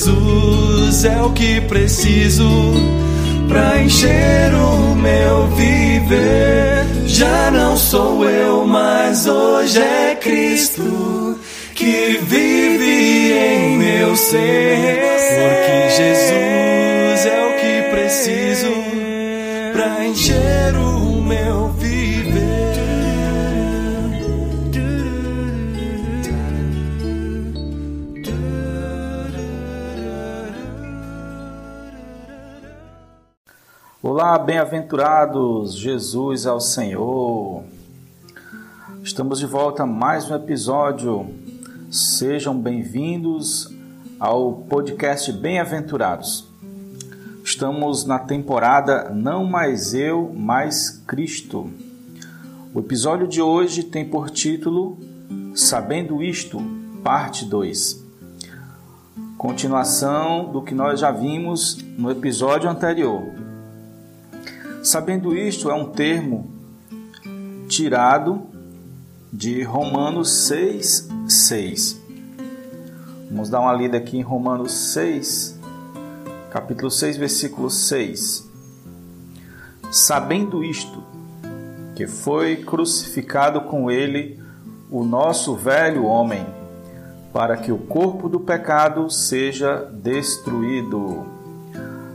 Jesus 0.00 1.04
é 1.04 1.20
o 1.20 1.30
que 1.32 1.60
preciso 1.60 2.48
pra 3.46 3.82
encher 3.82 4.50
o 4.54 4.94
meu 4.94 5.46
viver. 5.48 6.86
Já 7.06 7.50
não 7.50 7.76
sou 7.76 8.24
eu, 8.24 8.64
mas 8.64 9.26
hoje 9.26 9.78
é 9.78 10.16
Cristo 10.18 11.38
que 11.74 12.18
vive 12.22 13.32
em 13.32 13.76
meu 13.76 14.16
ser. 14.16 15.02
Porque 15.36 15.90
Jesus 15.96 17.26
é 17.26 17.44
o 17.44 17.60
que 17.60 17.90
preciso 17.90 18.72
pra 19.74 20.06
encher 20.06 20.74
o 20.76 21.20
meu 21.20 21.68
Olá, 34.22 34.38
bem-aventurados, 34.38 35.74
Jesus 35.74 36.44
é 36.44 36.52
o 36.52 36.60
Senhor. 36.60 37.64
Estamos 39.02 39.38
de 39.38 39.46
volta 39.46 39.84
a 39.84 39.86
mais 39.86 40.30
um 40.30 40.34
episódio. 40.34 41.26
Sejam 41.90 42.54
bem-vindos 42.54 43.74
ao 44.18 44.52
podcast 44.52 45.32
Bem-aventurados. 45.32 46.46
Estamos 47.42 48.04
na 48.04 48.18
temporada 48.18 49.08
Não 49.08 49.42
Mais 49.42 49.94
Eu, 49.94 50.30
Mais 50.36 51.02
Cristo. 51.06 51.70
O 52.74 52.80
episódio 52.80 53.26
de 53.26 53.40
hoje 53.40 53.84
tem 53.84 54.06
por 54.06 54.28
título 54.28 54.98
Sabendo 55.54 56.22
Isto, 56.22 56.60
Parte 57.02 57.46
2. 57.46 58.04
Continuação 59.38 60.52
do 60.52 60.60
que 60.60 60.74
nós 60.74 61.00
já 61.00 61.10
vimos 61.10 61.78
no 61.96 62.10
episódio 62.10 62.68
anterior. 62.68 63.49
Sabendo 64.82 65.36
isto, 65.36 65.70
é 65.70 65.74
um 65.74 65.90
termo 65.90 66.50
tirado 67.68 68.46
de 69.30 69.62
Romanos 69.62 70.30
6, 70.46 71.06
6. 71.28 72.00
Vamos 73.30 73.50
dar 73.50 73.60
uma 73.60 73.74
lida 73.74 73.98
aqui 73.98 74.16
em 74.16 74.22
Romanos 74.22 74.72
6, 74.94 75.58
capítulo 76.50 76.90
6, 76.90 77.18
versículo 77.18 77.68
6. 77.68 78.48
Sabendo 79.90 80.64
isto, 80.64 81.02
que 81.94 82.06
foi 82.06 82.56
crucificado 82.56 83.60
com 83.60 83.90
ele 83.90 84.42
o 84.90 85.04
nosso 85.04 85.54
velho 85.56 86.04
homem, 86.06 86.46
para 87.34 87.58
que 87.58 87.70
o 87.70 87.76
corpo 87.76 88.30
do 88.30 88.40
pecado 88.40 89.10
seja 89.10 89.84
destruído, 90.02 91.26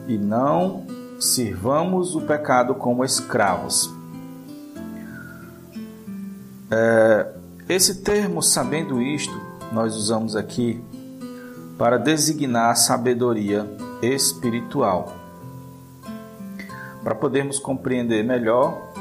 e 0.07 0.17
não 0.17 0.94
sirvamos 1.19 2.15
o 2.15 2.21
pecado 2.21 2.75
como 2.75 3.03
escravos. 3.03 3.93
É, 6.69 7.27
esse 7.69 8.01
termo, 8.01 8.41
sabendo 8.41 9.01
isto, 9.01 9.33
nós 9.71 9.95
usamos 9.95 10.35
aqui 10.35 10.81
para 11.77 11.97
designar 11.97 12.71
a 12.71 12.75
sabedoria 12.75 13.69
espiritual. 14.01 15.13
Para 17.03 17.15
podermos 17.15 17.59
compreender 17.59 18.23
melhor 18.23 18.91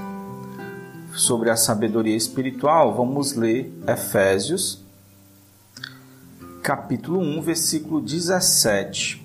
sobre 1.15 1.51
a 1.51 1.57
sabedoria 1.57 2.17
espiritual, 2.17 2.95
vamos 2.95 3.35
ler 3.35 3.73
Efésios, 3.87 4.83
capítulo 6.63 7.21
1, 7.21 7.43
versículo 7.43 8.01
17 8.01 9.24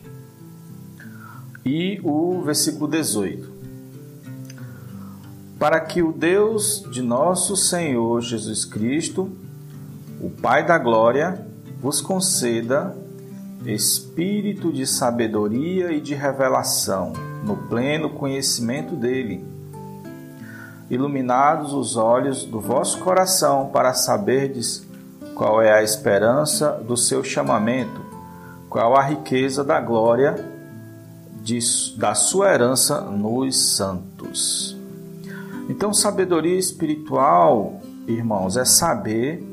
e 1.69 2.01
o 2.03 2.41
versículo 2.41 2.87
18. 2.87 3.59
Para 5.59 5.79
que 5.79 6.01
o 6.01 6.11
Deus 6.11 6.83
de 6.89 7.03
nosso 7.03 7.55
Senhor 7.55 8.21
Jesus 8.21 8.65
Cristo, 8.65 9.29
o 10.19 10.31
Pai 10.31 10.65
da 10.65 10.79
Glória, 10.79 11.45
vos 11.79 12.01
conceda 12.01 12.95
espírito 13.65 14.73
de 14.73 14.87
sabedoria 14.87 15.91
e 15.91 16.01
de 16.01 16.15
revelação 16.15 17.13
no 17.43 17.55
pleno 17.55 18.09
conhecimento 18.09 18.95
dele, 18.95 19.45
iluminados 20.89 21.71
os 21.71 21.95
olhos 21.95 22.45
do 22.45 22.59
vosso 22.59 22.99
coração 22.99 23.69
para 23.71 23.93
saberdes 23.93 24.87
qual 25.35 25.61
é 25.61 25.71
a 25.71 25.83
esperança 25.83 26.71
do 26.71 26.97
seu 26.97 27.23
chamamento, 27.23 28.01
qual 28.67 28.97
a 28.97 29.03
riqueza 29.03 29.63
da 29.63 29.79
glória 29.79 30.57
de, 31.41 31.59
da 31.97 32.13
sua 32.13 32.53
herança 32.53 33.01
nos 33.01 33.75
santos. 33.75 34.77
Então, 35.69 35.93
sabedoria 35.93 36.57
espiritual, 36.57 37.81
irmãos, 38.07 38.57
é 38.57 38.65
saber, 38.65 39.43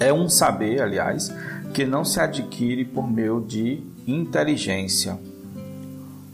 é 0.00 0.12
um 0.12 0.28
saber, 0.28 0.82
aliás, 0.82 1.32
que 1.72 1.84
não 1.84 2.04
se 2.04 2.18
adquire 2.20 2.84
por 2.84 3.10
meio 3.10 3.40
de 3.40 3.82
inteligência 4.06 5.18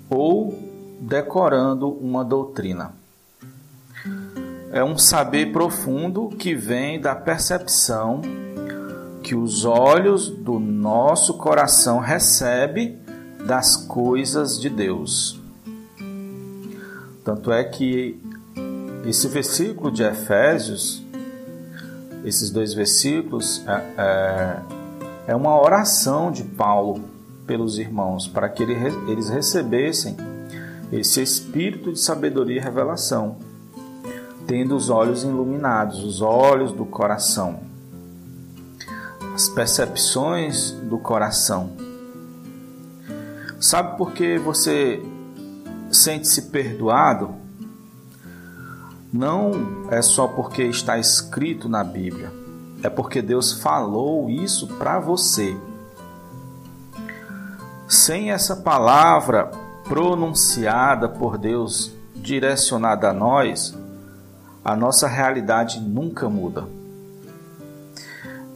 ou 0.08 0.58
decorando 1.00 1.88
uma 1.88 2.24
doutrina. 2.24 2.92
É 4.72 4.82
um 4.82 4.96
saber 4.96 5.52
profundo 5.52 6.28
que 6.28 6.54
vem 6.54 7.00
da 7.00 7.14
percepção 7.14 8.22
que 9.22 9.34
os 9.34 9.64
olhos 9.64 10.28
do 10.28 10.58
nosso 10.58 11.34
coração 11.34 11.98
recebem 11.98 12.98
das 13.46 13.76
coisas 13.76 14.60
de 14.60 14.68
Deus. 14.68 15.40
Tanto 17.24 17.52
é 17.52 17.64
que 17.64 18.20
esse 19.04 19.28
versículo 19.28 19.90
de 19.90 20.02
Efésios, 20.02 21.02
esses 22.24 22.50
dois 22.50 22.72
versículos, 22.72 23.62
é, 23.66 23.82
é, 23.98 24.56
é 25.28 25.36
uma 25.36 25.60
oração 25.60 26.30
de 26.30 26.44
Paulo 26.44 27.00
pelos 27.46 27.78
irmãos, 27.78 28.28
para 28.28 28.48
que 28.48 28.62
eles 28.62 29.28
recebessem 29.28 30.16
esse 30.92 31.22
espírito 31.22 31.92
de 31.92 31.98
sabedoria 31.98 32.58
e 32.58 32.60
revelação, 32.60 33.36
tendo 34.46 34.76
os 34.76 34.90
olhos 34.90 35.24
iluminados, 35.24 36.04
os 36.04 36.20
olhos 36.20 36.72
do 36.72 36.84
coração, 36.84 37.60
as 39.34 39.48
percepções 39.48 40.70
do 40.70 40.98
coração 40.98 41.81
Sabe 43.62 43.96
por 43.96 44.10
que 44.12 44.38
você 44.38 45.00
sente-se 45.88 46.50
perdoado? 46.50 47.36
Não 49.12 49.86
é 49.88 50.02
só 50.02 50.26
porque 50.26 50.64
está 50.64 50.98
escrito 50.98 51.68
na 51.68 51.84
Bíblia, 51.84 52.32
é 52.82 52.90
porque 52.90 53.22
Deus 53.22 53.52
falou 53.52 54.28
isso 54.28 54.66
para 54.66 54.98
você. 54.98 55.56
Sem 57.86 58.32
essa 58.32 58.56
palavra 58.56 59.48
pronunciada 59.84 61.08
por 61.08 61.38
Deus, 61.38 61.92
direcionada 62.16 63.10
a 63.10 63.12
nós, 63.12 63.78
a 64.64 64.74
nossa 64.74 65.06
realidade 65.06 65.78
nunca 65.78 66.28
muda. 66.28 66.66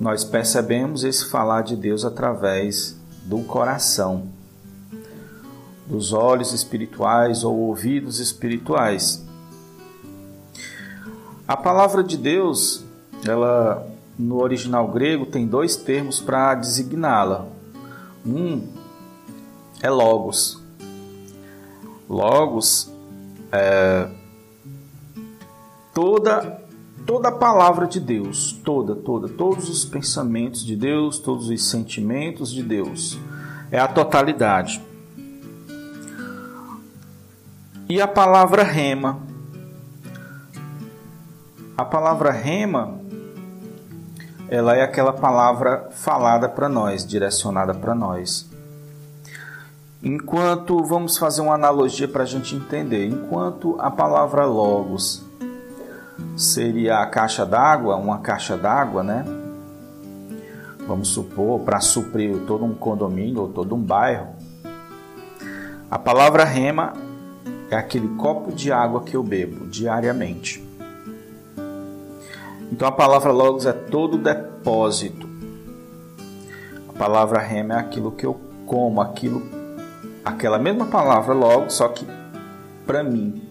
Nós 0.01 0.25
percebemos 0.25 1.05
esse 1.05 1.27
falar 1.27 1.63
de 1.63 1.77
Deus 1.77 2.05
através 2.05 2.97
do 3.25 3.45
coração 3.45 4.35
dos 5.87 6.13
olhos 6.13 6.53
espirituais 6.53 7.45
ou 7.45 7.57
ouvidos 7.57 8.19
espirituais. 8.19 9.25
A 11.47 11.57
palavra 11.57 12.03
de 12.03 12.17
Deus, 12.17 12.85
ela 13.25 13.87
no 14.19 14.43
original 14.43 14.89
grego 14.89 15.27
tem 15.27 15.47
dois 15.47 15.77
termos 15.77 16.21
para 16.21 16.55
designá-la. 16.55 17.47
Um 18.25 18.67
é 19.81 19.89
logos. 19.89 20.61
Logos 22.09 22.91
é 23.53 24.09
toda 25.95 26.65
toda 27.07 27.29
a 27.29 27.33
palavra 27.33 27.87
de 27.87 28.01
Deus, 28.01 28.53
toda, 28.65 28.97
toda, 28.97 29.29
todos 29.29 29.69
os 29.69 29.85
pensamentos 29.85 30.65
de 30.65 30.75
Deus, 30.75 31.21
todos 31.21 31.49
os 31.49 31.71
sentimentos 31.71 32.51
de 32.51 32.65
Deus. 32.65 33.17
É 33.71 33.79
a 33.79 33.87
totalidade. 33.87 34.83
E 37.89 38.01
a 38.01 38.09
palavra 38.09 38.65
rema. 38.65 39.21
A 41.77 41.85
palavra 41.85 42.33
rema, 42.33 42.99
ela 44.49 44.77
é 44.77 44.83
aquela 44.83 45.13
palavra 45.13 45.89
falada 45.93 46.49
para 46.49 46.69
nós, 46.69 47.07
direcionada 47.07 47.73
para 47.75 47.95
nós. 47.95 48.51
Enquanto, 50.03 50.83
vamos 50.83 51.17
fazer 51.17 51.43
uma 51.43 51.55
analogia 51.55 52.09
para 52.09 52.25
a 52.25 52.27
gente 52.27 52.57
entender, 52.57 53.07
enquanto 53.07 53.77
a 53.81 53.91
palavra 53.91 54.45
logos 54.45 55.25
seria 56.37 56.99
a 56.99 57.07
caixa 57.07 57.47
d'água, 57.47 57.97
uma 57.97 58.19
caixa 58.19 58.57
d'água, 58.57 59.03
né? 59.03 59.25
vamos 60.87 61.09
supor, 61.09 61.61
para 61.61 61.81
suprir 61.81 62.39
todo 62.47 62.65
um 62.65 62.75
condomínio 62.75 63.43
ou 63.43 63.49
todo 63.49 63.75
um 63.75 63.81
bairro, 63.81 64.29
a 65.91 65.99
palavra 65.99 66.45
rema 66.45 67.06
é 67.71 67.77
aquele 67.77 68.09
copo 68.17 68.53
de 68.53 68.71
água 68.71 69.03
que 69.03 69.17
eu 69.17 69.23
bebo 69.23 69.67
diariamente. 69.67 70.65
Então 72.71 72.87
a 72.87 72.93
palavra 72.93 73.33
logos 73.33 73.67
é 73.67 73.73
todo 73.73 74.19
depósito. 74.19 75.29
A 76.89 76.93
palavra 76.93 77.41
rema 77.41 77.75
é 77.75 77.79
aquilo 77.79 78.13
que 78.13 78.27
eu 78.27 78.41
como, 78.67 79.01
aquilo, 79.01 79.43
aquela 80.25 80.59
mesma 80.59 80.87
palavra 80.87 81.33
logos, 81.33 81.75
só 81.75 81.89
que 81.89 82.07
para 82.87 83.03
mim, 83.05 83.43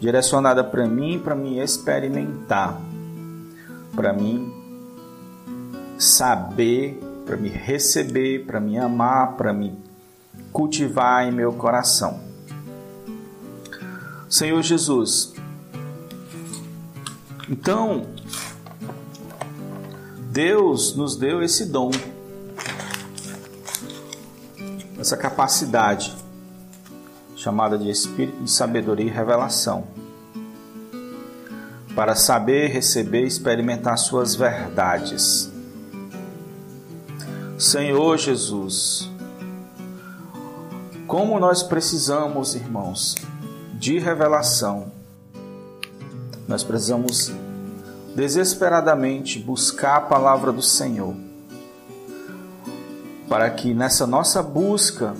direcionada 0.00 0.62
para 0.62 0.86
mim, 0.86 1.18
para 1.18 1.34
me 1.34 1.58
experimentar, 1.58 2.78
para 3.94 4.12
mim 4.12 4.52
saber, 5.98 7.00
para 7.24 7.36
me 7.36 7.48
receber, 7.48 8.44
para 8.46 8.60
me 8.60 8.78
amar, 8.78 9.36
para 9.36 9.52
me 9.52 9.74
cultivar 10.52 11.26
em 11.26 11.32
meu 11.32 11.52
coração. 11.52 12.25
Senhor 14.28 14.62
Jesus, 14.62 15.34
então 17.48 18.06
Deus 20.32 20.96
nos 20.96 21.16
deu 21.16 21.42
esse 21.42 21.66
dom, 21.66 21.90
essa 24.98 25.16
capacidade 25.16 26.14
chamada 27.36 27.78
de 27.78 27.88
espírito 27.88 28.42
de 28.42 28.50
sabedoria 28.50 29.06
e 29.06 29.10
revelação, 29.10 29.86
para 31.94 32.16
saber, 32.16 32.66
receber 32.66 33.22
e 33.22 33.28
experimentar 33.28 33.96
suas 33.96 34.34
verdades. 34.34 35.50
Senhor 37.56 38.18
Jesus, 38.18 39.08
como 41.06 41.38
nós 41.38 41.62
precisamos, 41.62 42.56
irmãos, 42.56 43.14
de 43.86 44.00
revelação. 44.00 44.90
Nós 46.48 46.64
precisamos 46.64 47.30
desesperadamente 48.16 49.38
buscar 49.38 49.98
a 49.98 50.00
palavra 50.00 50.50
do 50.50 50.60
Senhor, 50.60 51.14
para 53.28 53.48
que 53.48 53.72
nessa 53.72 54.04
nossa 54.04 54.42
busca 54.42 55.14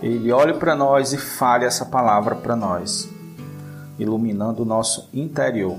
Ele 0.00 0.30
olhe 0.30 0.54
para 0.54 0.76
nós 0.76 1.12
e 1.12 1.18
fale 1.18 1.64
essa 1.64 1.84
palavra 1.84 2.36
para 2.36 2.54
nós, 2.54 3.08
iluminando 3.98 4.62
o 4.62 4.64
nosso 4.64 5.08
interior. 5.12 5.76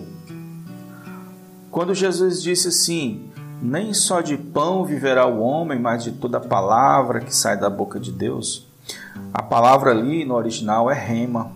Quando 1.72 1.96
Jesus 1.96 2.44
disse 2.44 2.68
assim: 2.68 3.32
nem 3.62 3.94
só 3.94 4.20
de 4.20 4.36
pão 4.36 4.84
viverá 4.84 5.26
o 5.26 5.40
homem, 5.40 5.80
mas 5.80 6.04
de 6.04 6.12
toda 6.12 6.38
palavra 6.38 7.22
que 7.22 7.34
sai 7.34 7.58
da 7.58 7.70
boca 7.70 7.98
de 7.98 8.12
Deus. 8.12 8.68
A 9.34 9.42
palavra 9.42 9.92
ali 9.92 10.26
no 10.26 10.36
original 10.36 10.92
é 10.92 10.94
rema. 10.94 11.56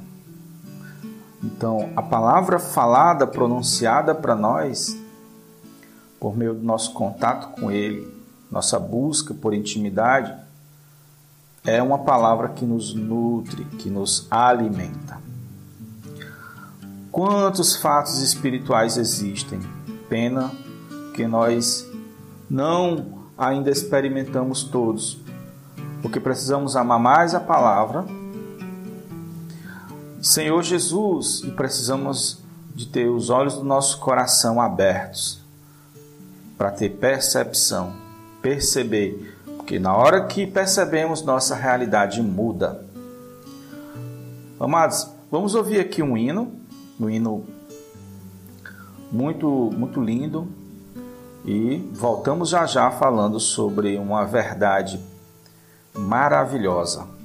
Então, 1.44 1.92
a 1.96 2.02
palavra 2.02 2.60
falada, 2.60 3.26
pronunciada 3.26 4.14
para 4.14 4.36
nós, 4.36 4.98
por 6.20 6.38
meio 6.38 6.54
do 6.54 6.64
nosso 6.64 6.94
contato 6.94 7.60
com 7.60 7.72
Ele, 7.72 8.08
nossa 8.52 8.80
busca 8.80 9.34
por 9.34 9.54
intimidade, 9.54 10.36
é 11.64 11.82
uma 11.82 12.00
palavra 12.00 12.50
que 12.50 12.66
nos 12.66 12.94
nutre, 12.94 13.66
que 13.80 13.90
nos 13.90 14.28
alimenta. 14.30 15.20
Quantos 17.12 17.76
fatos 17.76 18.22
espirituais 18.22 18.98
existem? 18.98 19.60
Pena 20.08 20.52
que 21.14 21.28
nós 21.28 21.88
não 22.50 23.22
ainda 23.38 23.70
experimentamos 23.70 24.64
todos, 24.64 25.20
porque 26.02 26.20
precisamos 26.20 26.76
amar 26.76 27.00
mais 27.00 27.34
a 27.34 27.40
palavra, 27.40 28.06
Senhor 30.22 30.62
Jesus, 30.62 31.42
e 31.44 31.50
precisamos 31.50 32.38
de 32.76 32.86
ter 32.86 33.10
os 33.10 33.32
olhos 33.32 33.56
do 33.56 33.64
nosso 33.64 34.00
coração 34.00 34.62
abertos 34.62 35.42
para 36.56 36.70
ter 36.70 36.90
percepção, 36.90 37.92
perceber, 38.40 39.36
porque 39.58 39.80
na 39.80 39.96
hora 39.96 40.28
que 40.28 40.46
percebemos, 40.46 41.24
nossa 41.24 41.56
realidade 41.56 42.22
muda. 42.22 42.86
Amados, 44.60 45.08
vamos 45.32 45.56
ouvir 45.56 45.80
aqui 45.80 46.04
um 46.04 46.16
hino, 46.16 46.54
um 47.00 47.10
hino 47.10 47.44
muito 49.12 49.72
muito 49.76 50.00
lindo, 50.00 50.48
e 51.44 51.78
voltamos 51.94 52.50
já 52.50 52.68
já 52.68 52.92
falando 52.92 53.40
sobre 53.40 53.98
uma 53.98 54.24
verdade 54.24 55.00
maravilhosa. 55.96 57.21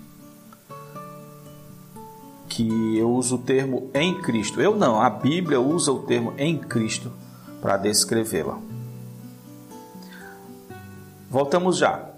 Que 2.56 2.96
eu 2.96 3.10
uso 3.10 3.34
o 3.34 3.38
termo 3.38 3.90
em 3.92 4.18
Cristo. 4.22 4.62
Eu 4.62 4.74
não, 4.74 4.98
a 4.98 5.10
Bíblia 5.10 5.60
usa 5.60 5.92
o 5.92 5.98
termo 6.04 6.32
em 6.38 6.56
Cristo 6.56 7.12
para 7.60 7.76
descrevê-la. 7.76 8.58
Voltamos 11.28 11.76
já. 11.76 12.15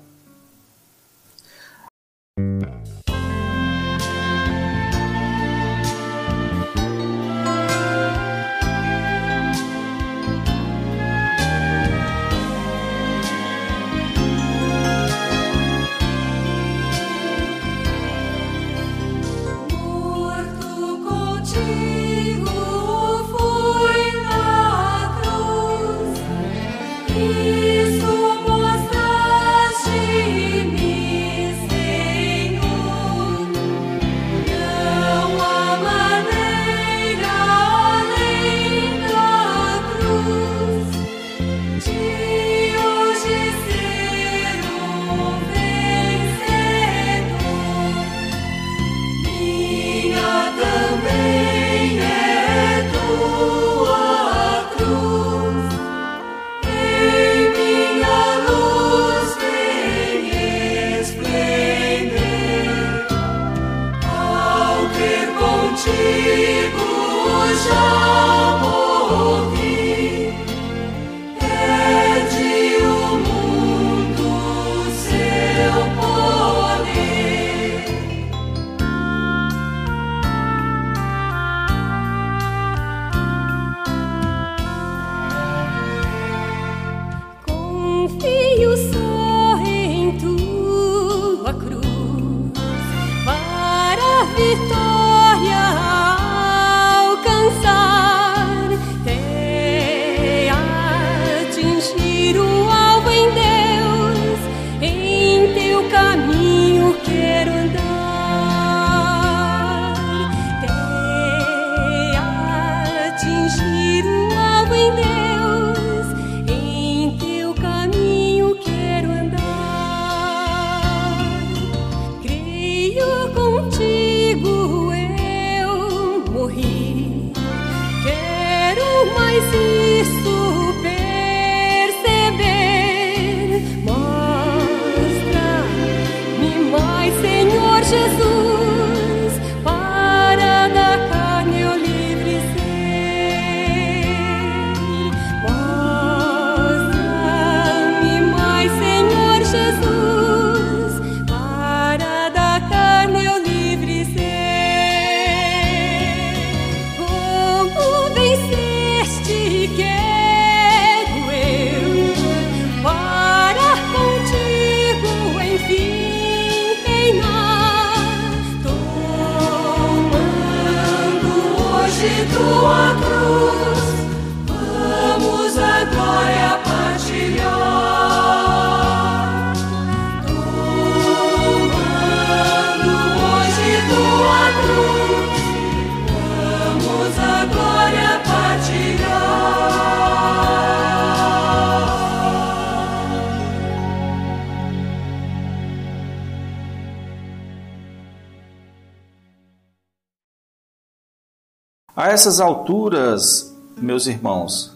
Essas 202.19 202.41
alturas, 202.41 203.55
meus 203.77 204.09
irmãos, 204.09 204.75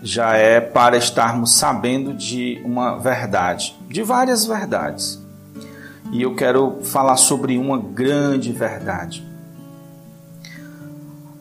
já 0.00 0.34
é 0.34 0.60
para 0.60 0.96
estarmos 0.96 1.52
sabendo 1.56 2.14
de 2.14 2.62
uma 2.64 3.00
verdade, 3.00 3.76
de 3.88 4.00
várias 4.04 4.44
verdades. 4.44 5.20
E 6.12 6.22
eu 6.22 6.36
quero 6.36 6.78
falar 6.84 7.16
sobre 7.16 7.58
uma 7.58 7.76
grande 7.76 8.52
verdade. 8.52 9.26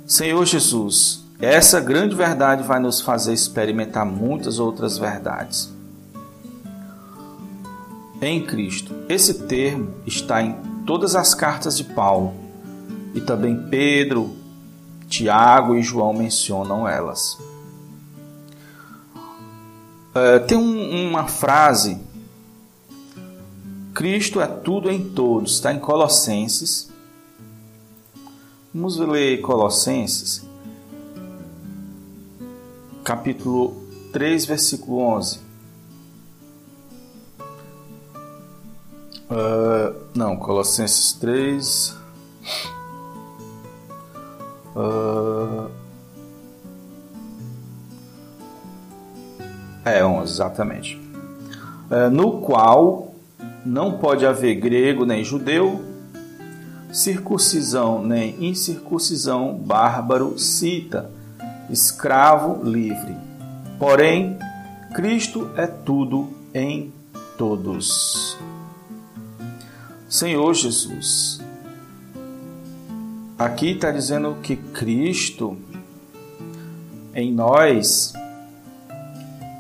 Senhor 0.08 0.44
Jesus, 0.44 1.24
essa 1.40 1.80
grande 1.80 2.16
verdade 2.16 2.64
vai 2.64 2.80
nos 2.80 3.00
fazer 3.00 3.34
experimentar 3.34 4.08
muitas 4.08 4.58
outras 4.58 4.98
verdades. 4.98 5.72
Em 8.20 8.44
Cristo. 8.44 8.92
Esse 9.08 9.44
termo 9.44 9.94
está 10.08 10.42
em 10.42 10.56
todas 10.84 11.16
as 11.16 11.36
cartas 11.36 11.78
de 11.78 11.84
Paulo 11.84 12.34
e 13.14 13.22
também 13.22 13.68
Pedro, 13.70 14.44
Tiago 15.16 15.78
e 15.78 15.82
João 15.82 16.12
mencionam 16.12 16.86
elas. 16.86 17.38
É, 20.14 20.40
tem 20.40 20.58
um, 20.58 21.10
uma 21.10 21.26
frase: 21.26 21.98
Cristo 23.94 24.42
é 24.42 24.48
tudo 24.48 24.92
em 24.92 25.10
todos, 25.12 25.54
está 25.54 25.74
em 25.74 25.80
Colossenses. 25.80 26.90
Vamos 28.74 28.98
ler 28.98 29.40
Colossenses, 29.40 30.44
capítulo 33.06 33.82
3, 34.12 34.46
versículo 34.46 35.00
11. 35.00 35.40
Uh, 39.30 39.32
é, 39.32 39.94
não, 40.14 40.36
Colossenses 40.36 41.14
3. 41.14 41.96
Uh... 44.76 45.70
É, 49.86 50.04
11, 50.04 50.34
exatamente. 50.34 50.96
Uh, 51.90 52.10
no 52.10 52.42
qual 52.42 53.14
não 53.66 53.98
pode 53.98 54.26
haver 54.26 54.56
grego 54.56 55.06
nem 55.06 55.24
judeu, 55.24 55.84
circuncisão 56.92 58.04
nem 58.04 58.36
incircuncisão, 58.44 59.54
bárbaro, 59.56 60.38
cita, 60.40 61.12
escravo, 61.70 62.64
livre. 62.64 63.16
Porém, 63.78 64.38
Cristo 64.94 65.50
é 65.58 65.68
tudo 65.68 66.30
em 66.54 66.94
todos. 67.38 68.38
Senhor 70.08 70.54
Jesus, 70.54 71.42
Aqui 73.38 73.72
está 73.72 73.92
dizendo 73.92 74.38
que 74.42 74.56
Cristo 74.56 75.58
em 77.14 77.34
nós 77.34 78.14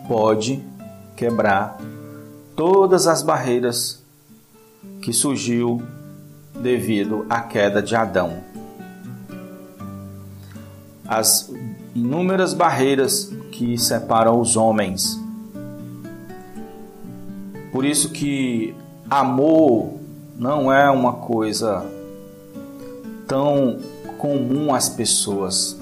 pode 0.08 0.64
quebrar 1.18 1.78
todas 2.56 3.06
as 3.06 3.22
barreiras 3.22 4.02
que 5.02 5.12
surgiu 5.12 5.82
devido 6.58 7.26
à 7.30 7.42
queda 7.42 7.82
de 7.82 7.98
Adão. 7.98 8.38
As 11.06 11.52
inúmeras 11.94 12.54
barreiras 12.54 13.30
que 13.52 13.78
separam 13.78 14.40
os 14.40 14.56
homens. 14.56 15.20
Por 17.74 17.84
isso 17.84 18.10
que 18.10 18.74
amor 19.10 19.96
não 20.38 20.72
é 20.72 20.90
uma 20.90 21.12
coisa 21.12 21.86
tão 23.28 23.80
comum 24.18 24.74
às 24.74 24.90
pessoas. 24.90 25.78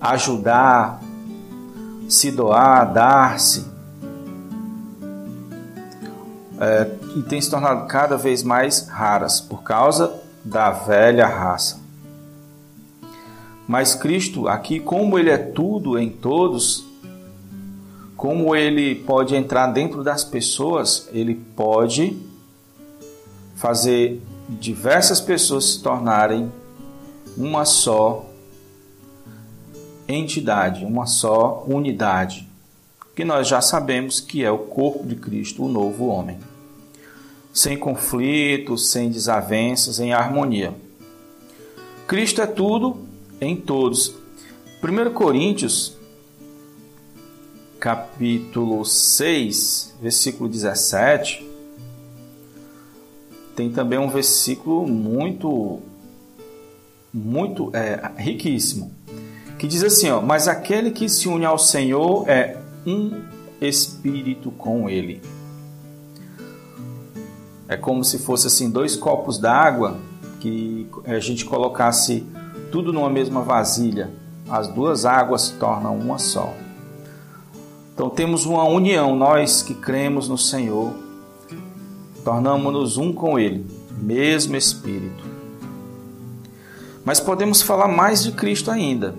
Ajudar, 0.00 1.00
se 2.08 2.30
doar, 2.30 2.92
dar-se. 2.92 3.64
É, 6.60 6.90
e 7.16 7.22
tem 7.22 7.40
se 7.40 7.50
tornado 7.50 7.86
cada 7.86 8.16
vez 8.16 8.42
mais 8.42 8.86
raras 8.88 9.40
por 9.40 9.62
causa 9.62 10.14
da 10.44 10.70
velha 10.70 11.26
raça. 11.26 11.80
Mas 13.66 13.94
Cristo, 13.94 14.48
aqui, 14.48 14.80
como 14.80 15.18
Ele 15.18 15.30
é 15.30 15.38
tudo 15.38 15.98
em 15.98 16.10
todos, 16.10 16.84
como 18.16 18.54
Ele 18.54 18.94
pode 18.94 19.34
entrar 19.34 19.68
dentro 19.68 20.02
das 20.04 20.24
pessoas, 20.24 21.08
Ele 21.12 21.34
pode 21.34 22.16
fazer 23.56 24.22
diversas 24.48 25.20
pessoas 25.20 25.64
se 25.64 25.82
tornarem 25.82 26.50
uma 27.36 27.64
só 27.64 28.26
entidade, 30.08 30.84
uma 30.84 31.06
só 31.06 31.64
unidade, 31.66 32.48
que 33.14 33.24
nós 33.24 33.48
já 33.48 33.60
sabemos 33.60 34.20
que 34.20 34.44
é 34.44 34.50
o 34.50 34.58
corpo 34.58 35.06
de 35.06 35.16
Cristo, 35.16 35.64
o 35.64 35.68
novo 35.68 36.06
homem. 36.06 36.38
Sem 37.52 37.76
conflitos, 37.76 38.90
sem 38.90 39.10
desavenças, 39.10 40.00
em 40.00 40.12
harmonia. 40.12 40.74
Cristo 42.06 42.40
é 42.40 42.46
tudo 42.46 42.96
em 43.40 43.54
todos. 43.56 44.14
1 44.82 45.12
Coríntios, 45.12 45.96
capítulo 47.78 48.84
6, 48.84 49.94
versículo 50.00 50.48
17, 50.48 51.46
tem 53.54 53.70
também 53.70 53.98
um 53.98 54.08
versículo 54.08 54.86
muito 54.86 55.80
muito 57.12 57.70
é, 57.74 58.10
riquíssimo, 58.16 58.92
que 59.58 59.66
diz 59.66 59.84
assim, 59.84 60.10
ó, 60.10 60.20
mas 60.20 60.48
aquele 60.48 60.90
que 60.90 61.08
se 61.08 61.28
une 61.28 61.44
ao 61.44 61.58
Senhor 61.58 62.28
é 62.28 62.56
um 62.86 63.22
espírito 63.60 64.50
com 64.50 64.88
ele. 64.88 65.20
É 67.68 67.76
como 67.76 68.04
se 68.04 68.18
fosse 68.18 68.46
assim 68.46 68.70
dois 68.70 68.96
copos 68.96 69.38
d'água 69.38 69.98
que 70.40 70.86
a 71.06 71.18
gente 71.20 71.44
colocasse 71.44 72.26
tudo 72.70 72.92
numa 72.92 73.08
mesma 73.08 73.42
vasilha. 73.42 74.10
As 74.48 74.68
duas 74.68 75.04
águas 75.04 75.42
se 75.42 75.52
tornam 75.54 75.96
uma 75.96 76.18
só. 76.18 76.52
Então 77.94 78.10
temos 78.10 78.44
uma 78.44 78.64
união, 78.64 79.14
nós 79.14 79.62
que 79.62 79.74
cremos 79.74 80.28
no 80.28 80.36
Senhor, 80.36 80.92
tornamos-nos 82.24 82.96
um 82.96 83.12
com 83.12 83.38
Ele, 83.38 83.64
mesmo 83.96 84.56
Espírito. 84.56 85.31
Mas 87.04 87.18
podemos 87.18 87.60
falar 87.60 87.88
mais 87.88 88.22
de 88.22 88.32
Cristo 88.32 88.70
ainda. 88.70 89.14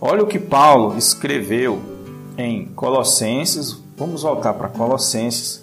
Olha 0.00 0.22
o 0.22 0.26
que 0.26 0.38
Paulo 0.38 0.96
escreveu 0.98 1.80
em 2.36 2.66
Colossenses. 2.66 3.80
Vamos 3.96 4.22
voltar 4.22 4.54
para 4.54 4.68
Colossenses, 4.68 5.62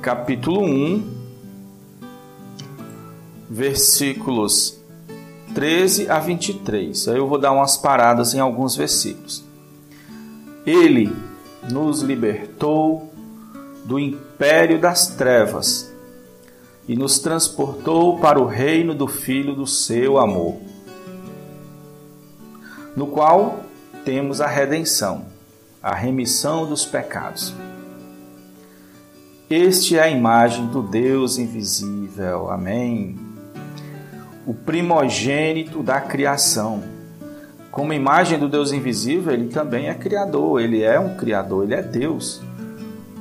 capítulo 0.00 0.62
1, 0.62 1.20
versículos 3.50 4.78
13 5.54 6.08
a 6.08 6.18
23. 6.20 7.08
Aí 7.08 7.16
eu 7.16 7.26
vou 7.26 7.38
dar 7.38 7.52
umas 7.52 7.76
paradas 7.76 8.34
em 8.34 8.38
alguns 8.38 8.76
versículos. 8.76 9.44
Ele 10.64 11.12
nos 11.68 12.02
libertou 12.02 13.12
do 13.84 13.98
império 13.98 14.80
das 14.80 15.08
trevas 15.08 15.89
e 16.90 16.96
nos 16.96 17.20
transportou 17.20 18.18
para 18.18 18.40
o 18.40 18.46
reino 18.46 18.96
do 18.96 19.06
Filho 19.06 19.54
do 19.54 19.64
seu 19.64 20.18
amor, 20.18 20.56
no 22.96 23.06
qual 23.06 23.60
temos 24.04 24.40
a 24.40 24.48
redenção, 24.48 25.26
a 25.80 25.94
remissão 25.94 26.66
dos 26.66 26.84
pecados. 26.84 27.54
Este 29.48 29.96
é 29.96 30.02
a 30.02 30.10
imagem 30.10 30.66
do 30.66 30.82
Deus 30.82 31.38
invisível. 31.38 32.50
Amém. 32.50 33.16
O 34.44 34.52
primogênito 34.52 35.84
da 35.84 36.00
criação. 36.00 36.82
Como 37.70 37.92
imagem 37.92 38.36
do 38.36 38.48
Deus 38.48 38.72
invisível, 38.72 39.32
ele 39.32 39.46
também 39.46 39.86
é 39.86 39.94
criador, 39.94 40.60
ele 40.60 40.82
é 40.82 40.98
um 40.98 41.16
criador, 41.16 41.62
ele 41.62 41.74
é 41.74 41.82
Deus. 41.82 42.42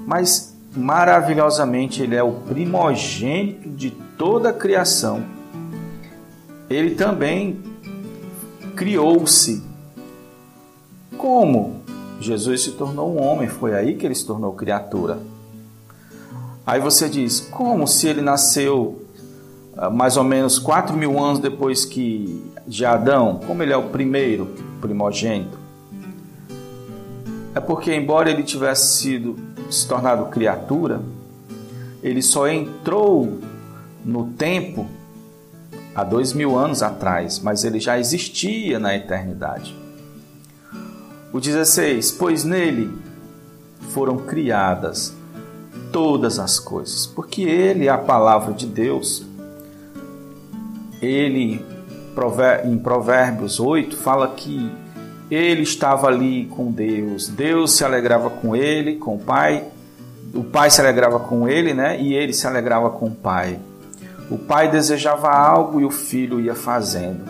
Mas 0.08 0.49
maravilhosamente, 0.76 2.02
ele 2.02 2.16
é 2.16 2.24
o 2.24 2.34
primogênito 2.34 3.70
de 3.70 3.92
toda 3.92 4.50
a 4.50 4.54
criação. 4.54 5.24
ele 6.70 6.96
também 6.96 7.60
criou-se. 8.76 9.64
Como? 11.18 11.82
Jesus 12.20 12.64
se 12.64 12.72
tornou 12.74 13.16
um 13.16 13.22
homem, 13.22 13.48
foi 13.48 13.74
aí 13.74 13.96
que 13.96 14.06
ele 14.06 14.14
se 14.14 14.26
tornou 14.26 14.54
criatura. 14.54 15.20
Aí 16.66 16.80
você 16.80 17.10
diz, 17.10 17.40
como 17.40 17.88
se 17.88 18.08
ele 18.08 18.22
nasceu 18.22 19.04
ah, 19.76 19.90
mais 19.90 20.18
ou 20.18 20.24
menos 20.24 20.60
4 20.60 20.96
mil 20.96 21.18
anos 21.18 21.40
depois 21.40 21.86
que 21.86 22.44
de 22.68 22.86
Adão, 22.86 23.40
como 23.48 23.64
ele 23.64 23.74
é 23.74 23.78
o 23.78 23.90
primeiro 23.90 24.48
primogênito? 24.80 25.58
É 27.56 27.60
porque, 27.60 27.94
embora 27.96 28.30
ele 28.30 28.44
tivesse 28.44 28.98
sido 29.00 29.36
se 29.70 29.88
tornado 29.88 30.26
criatura, 30.26 31.02
ele 32.02 32.22
só 32.22 32.48
entrou 32.48 33.40
no 34.04 34.28
tempo 34.28 34.88
há 35.94 36.04
dois 36.04 36.34
mil 36.34 36.58
anos 36.58 36.82
atrás, 36.82 37.40
mas 37.40 37.64
ele 37.64 37.80
já 37.80 38.00
existia 38.00 38.80
na 38.80 38.96
eternidade. 38.96 39.76
O 41.32 41.40
16: 41.40 42.12
Pois 42.14 42.44
nele 42.44 42.92
foram 43.90 44.18
criadas 44.18 45.14
todas 45.92 46.40
as 46.40 46.60
coisas, 46.60 47.06
porque 47.06 47.44
ele 47.44 47.88
é 47.88 47.90
a 47.90 47.98
palavra 47.98 48.54
de 48.54 48.66
Deus. 48.66 49.26
Ele, 51.02 51.64
em 52.66 52.78
Provérbios 52.78 53.60
8, 53.60 53.96
fala 53.98 54.28
que 54.30 54.72
ele 55.30 55.64
estava 55.64 56.08
ali 56.08 56.46
com 56.46 56.72
Deus, 56.72 57.28
Deus 57.28 57.74
se 57.74 57.84
alegrava 57.84 58.30
com 58.30 58.56
ele, 58.56 58.96
com 58.96 59.16
o 59.16 59.20
Pai, 59.20 59.64
o 60.34 60.44
Pai 60.44 60.70
se 60.70 60.82
alegrava 60.82 61.20
com 61.20 61.48
ele, 61.48 61.74
né? 61.74 62.00
E 62.00 62.14
ele 62.14 62.34
se 62.34 62.46
alegrava 62.48 62.90
com 62.90 63.08
o 63.08 63.12
Pai. 63.12 63.60
O 64.30 64.38
pai 64.38 64.70
desejava 64.70 65.30
algo 65.30 65.82
e 65.82 65.86
o 65.86 65.90
filho 65.90 66.40
ia 66.40 66.54
fazendo. 66.54 67.24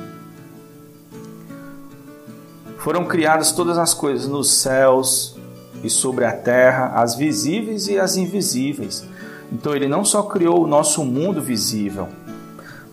Foram 2.77 3.05
criadas 3.05 3.53
todas 3.53 3.77
as 3.77 3.93
coisas 3.93 4.27
nos 4.27 4.51
céus 4.51 5.37
e 5.81 5.89
sobre 5.89 6.25
a 6.25 6.33
terra, 6.33 6.93
as 6.95 7.15
visíveis 7.15 7.87
e 7.87 7.97
as 7.97 8.17
invisíveis. 8.17 9.05
Então 9.49 9.73
ele 9.73 9.87
não 9.87 10.03
só 10.03 10.23
criou 10.23 10.61
o 10.61 10.67
nosso 10.67 11.05
mundo 11.05 11.41
visível, 11.41 12.09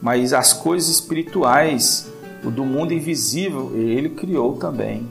mas 0.00 0.32
as 0.32 0.52
coisas 0.52 0.88
espirituais, 0.88 2.08
o 2.46 2.50
do 2.50 2.64
mundo 2.64 2.94
invisível, 2.94 3.72
ele 3.74 4.10
criou 4.10 4.56
também. 4.56 5.06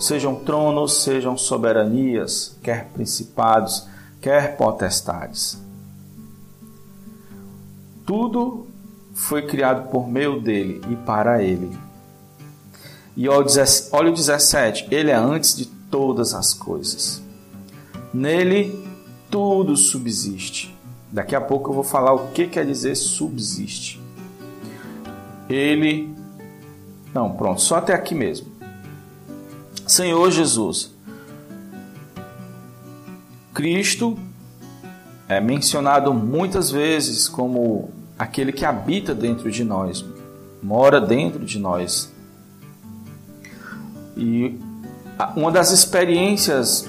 Sejam 0.00 0.34
tronos, 0.34 1.02
sejam 1.02 1.36
soberanias, 1.36 2.56
quer 2.62 2.88
principados, 2.88 3.86
quer 4.20 4.56
potestades. 4.56 5.58
Tudo 8.04 8.66
foi 9.14 9.46
criado 9.46 9.90
por 9.90 10.08
meio 10.08 10.40
dele 10.40 10.80
e 10.90 10.96
para 10.96 11.42
ele. 11.42 11.70
E 13.16 13.28
olha 13.28 14.10
o 14.10 14.14
17: 14.14 14.88
Ele 14.90 15.10
é 15.10 15.14
antes 15.14 15.56
de 15.56 15.66
todas 15.66 16.34
as 16.34 16.54
coisas. 16.54 17.22
Nele 18.12 18.82
tudo 19.30 19.76
subsiste. 19.76 20.76
Daqui 21.12 21.36
a 21.36 21.40
pouco 21.40 21.70
eu 21.70 21.74
vou 21.74 21.84
falar 21.84 22.12
o 22.12 22.28
que 22.28 22.46
quer 22.46 22.64
dizer 22.66 22.96
subsiste. 22.96 24.00
Ele. 25.48 26.19
Não, 27.12 27.32
pronto, 27.32 27.60
só 27.60 27.76
até 27.76 27.92
aqui 27.92 28.14
mesmo. 28.14 28.46
Senhor 29.86 30.30
Jesus. 30.30 30.92
Cristo 33.52 34.16
é 35.28 35.40
mencionado 35.40 36.14
muitas 36.14 36.70
vezes 36.70 37.28
como 37.28 37.90
aquele 38.18 38.52
que 38.52 38.64
habita 38.64 39.14
dentro 39.14 39.50
de 39.50 39.64
nós, 39.64 40.04
mora 40.62 41.00
dentro 41.00 41.44
de 41.44 41.58
nós. 41.58 42.12
E 44.16 44.58
uma 45.34 45.50
das 45.50 45.72
experiências 45.72 46.88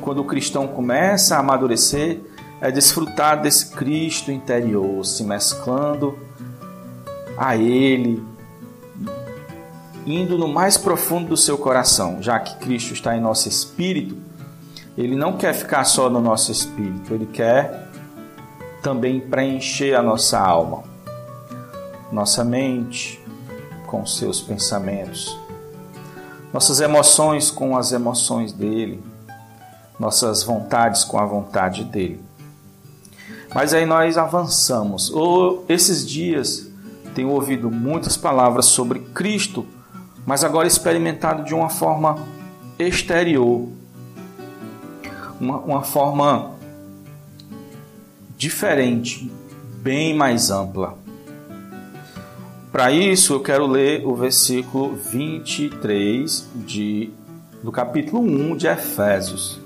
quando 0.00 0.20
o 0.20 0.24
cristão 0.24 0.66
começa 0.66 1.36
a 1.36 1.38
amadurecer 1.38 2.20
é 2.60 2.70
desfrutar 2.70 3.40
desse 3.40 3.70
Cristo 3.70 4.30
interior, 4.30 5.04
se 5.04 5.22
mesclando 5.22 6.18
a 7.36 7.56
Ele, 7.56 8.22
indo 10.06 10.36
no 10.36 10.48
mais 10.48 10.76
profundo 10.76 11.28
do 11.28 11.36
seu 11.36 11.56
coração, 11.56 12.22
já 12.22 12.38
que 12.38 12.56
Cristo 12.56 12.92
está 12.92 13.16
em 13.16 13.20
nosso 13.20 13.48
espírito. 13.48 14.16
Ele 14.96 15.16
não 15.16 15.36
quer 15.36 15.54
ficar 15.54 15.84
só 15.84 16.08
no 16.08 16.20
nosso 16.20 16.52
espírito, 16.52 17.12
ele 17.12 17.26
quer 17.26 17.88
também 18.82 19.18
preencher 19.18 19.94
a 19.94 20.02
nossa 20.02 20.38
alma, 20.38 20.84
nossa 22.12 22.44
mente 22.44 23.20
com 23.86 24.06
seus 24.06 24.40
pensamentos, 24.40 25.36
nossas 26.52 26.80
emoções 26.80 27.50
com 27.50 27.76
as 27.76 27.92
emoções 27.92 28.52
dele, 28.52 29.02
nossas 29.98 30.42
vontades 30.42 31.02
com 31.02 31.18
a 31.18 31.24
vontade 31.24 31.82
dele. 31.84 32.20
Mas 33.54 33.72
aí 33.72 33.86
nós 33.86 34.18
avançamos. 34.18 35.10
Ou 35.10 35.64
esses 35.68 36.06
dias 36.06 36.66
tenho 37.14 37.30
ouvido 37.30 37.70
muitas 37.70 38.16
palavras 38.16 38.66
sobre 38.66 38.98
Cristo, 38.98 39.64
mas 40.26 40.42
agora 40.42 40.66
experimentado 40.66 41.44
de 41.44 41.54
uma 41.54 41.68
forma 41.68 42.18
exterior, 42.78 43.68
uma, 45.40 45.58
uma 45.58 45.82
forma 45.82 46.52
diferente, 48.36 49.30
bem 49.82 50.14
mais 50.14 50.50
ampla. 50.50 50.96
Para 52.72 52.90
isso, 52.90 53.34
eu 53.34 53.40
quero 53.40 53.66
ler 53.66 54.04
o 54.04 54.16
versículo 54.16 54.96
23 54.96 56.48
de, 56.56 57.10
do 57.62 57.70
capítulo 57.70 58.20
1 58.20 58.56
de 58.56 58.66
Efésios. 58.66 59.60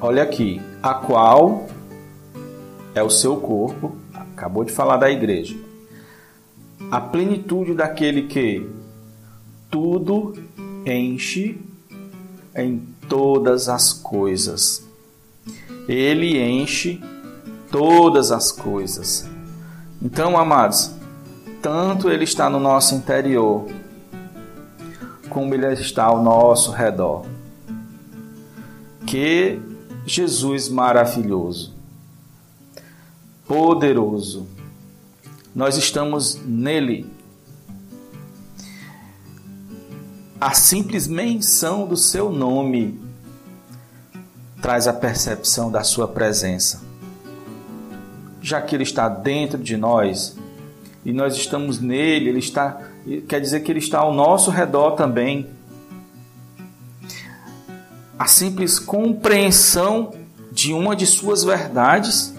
Olha 0.00 0.22
aqui, 0.22 0.60
a 0.82 0.94
qual 0.94 1.66
é 2.96 3.02
o 3.02 3.10
seu 3.10 3.36
corpo, 3.36 3.94
acabou 4.14 4.64
de 4.64 4.72
falar 4.72 4.96
da 4.96 5.10
igreja, 5.10 5.54
a 6.90 6.98
plenitude 6.98 7.74
daquele 7.74 8.22
que 8.22 8.66
tudo 9.70 10.32
enche 10.86 11.60
em 12.54 12.78
todas 13.06 13.68
as 13.68 13.92
coisas. 13.92 14.82
Ele 15.86 16.40
enche 16.40 16.98
todas 17.70 18.32
as 18.32 18.50
coisas. 18.50 19.28
Então, 20.00 20.38
amados, 20.38 20.90
tanto 21.60 22.08
Ele 22.08 22.24
está 22.24 22.48
no 22.48 22.58
nosso 22.58 22.94
interior, 22.94 23.66
como 25.28 25.52
Ele 25.52 25.66
está 25.74 26.04
ao 26.04 26.22
nosso 26.22 26.72
redor. 26.72 27.26
Que 29.06 29.60
Jesus 30.06 30.70
maravilhoso, 30.70 31.75
poderoso, 33.46 34.46
nós 35.54 35.76
estamos 35.76 36.40
nele 36.44 37.06
A 40.38 40.52
simples 40.52 41.08
menção 41.08 41.86
do 41.86 41.96
seu 41.96 42.30
nome 42.30 43.00
traz 44.60 44.86
a 44.86 44.92
percepção 44.92 45.70
da 45.70 45.82
sua 45.82 46.06
presença. 46.06 46.82
Já 48.42 48.60
que 48.60 48.76
ele 48.76 48.82
está 48.82 49.08
dentro 49.08 49.58
de 49.58 49.78
nós 49.78 50.36
e 51.06 51.12
nós 51.12 51.36
estamos 51.36 51.80
nele, 51.80 52.28
ele 52.28 52.38
está, 52.38 52.82
quer 53.26 53.40
dizer 53.40 53.60
que 53.60 53.72
ele 53.72 53.78
está 53.78 54.00
ao 54.00 54.12
nosso 54.12 54.50
redor 54.50 54.90
também. 54.90 55.48
A 58.18 58.26
simples 58.26 58.78
compreensão 58.78 60.12
de 60.52 60.74
uma 60.74 60.94
de 60.94 61.06
suas 61.06 61.44
verdades 61.44 62.34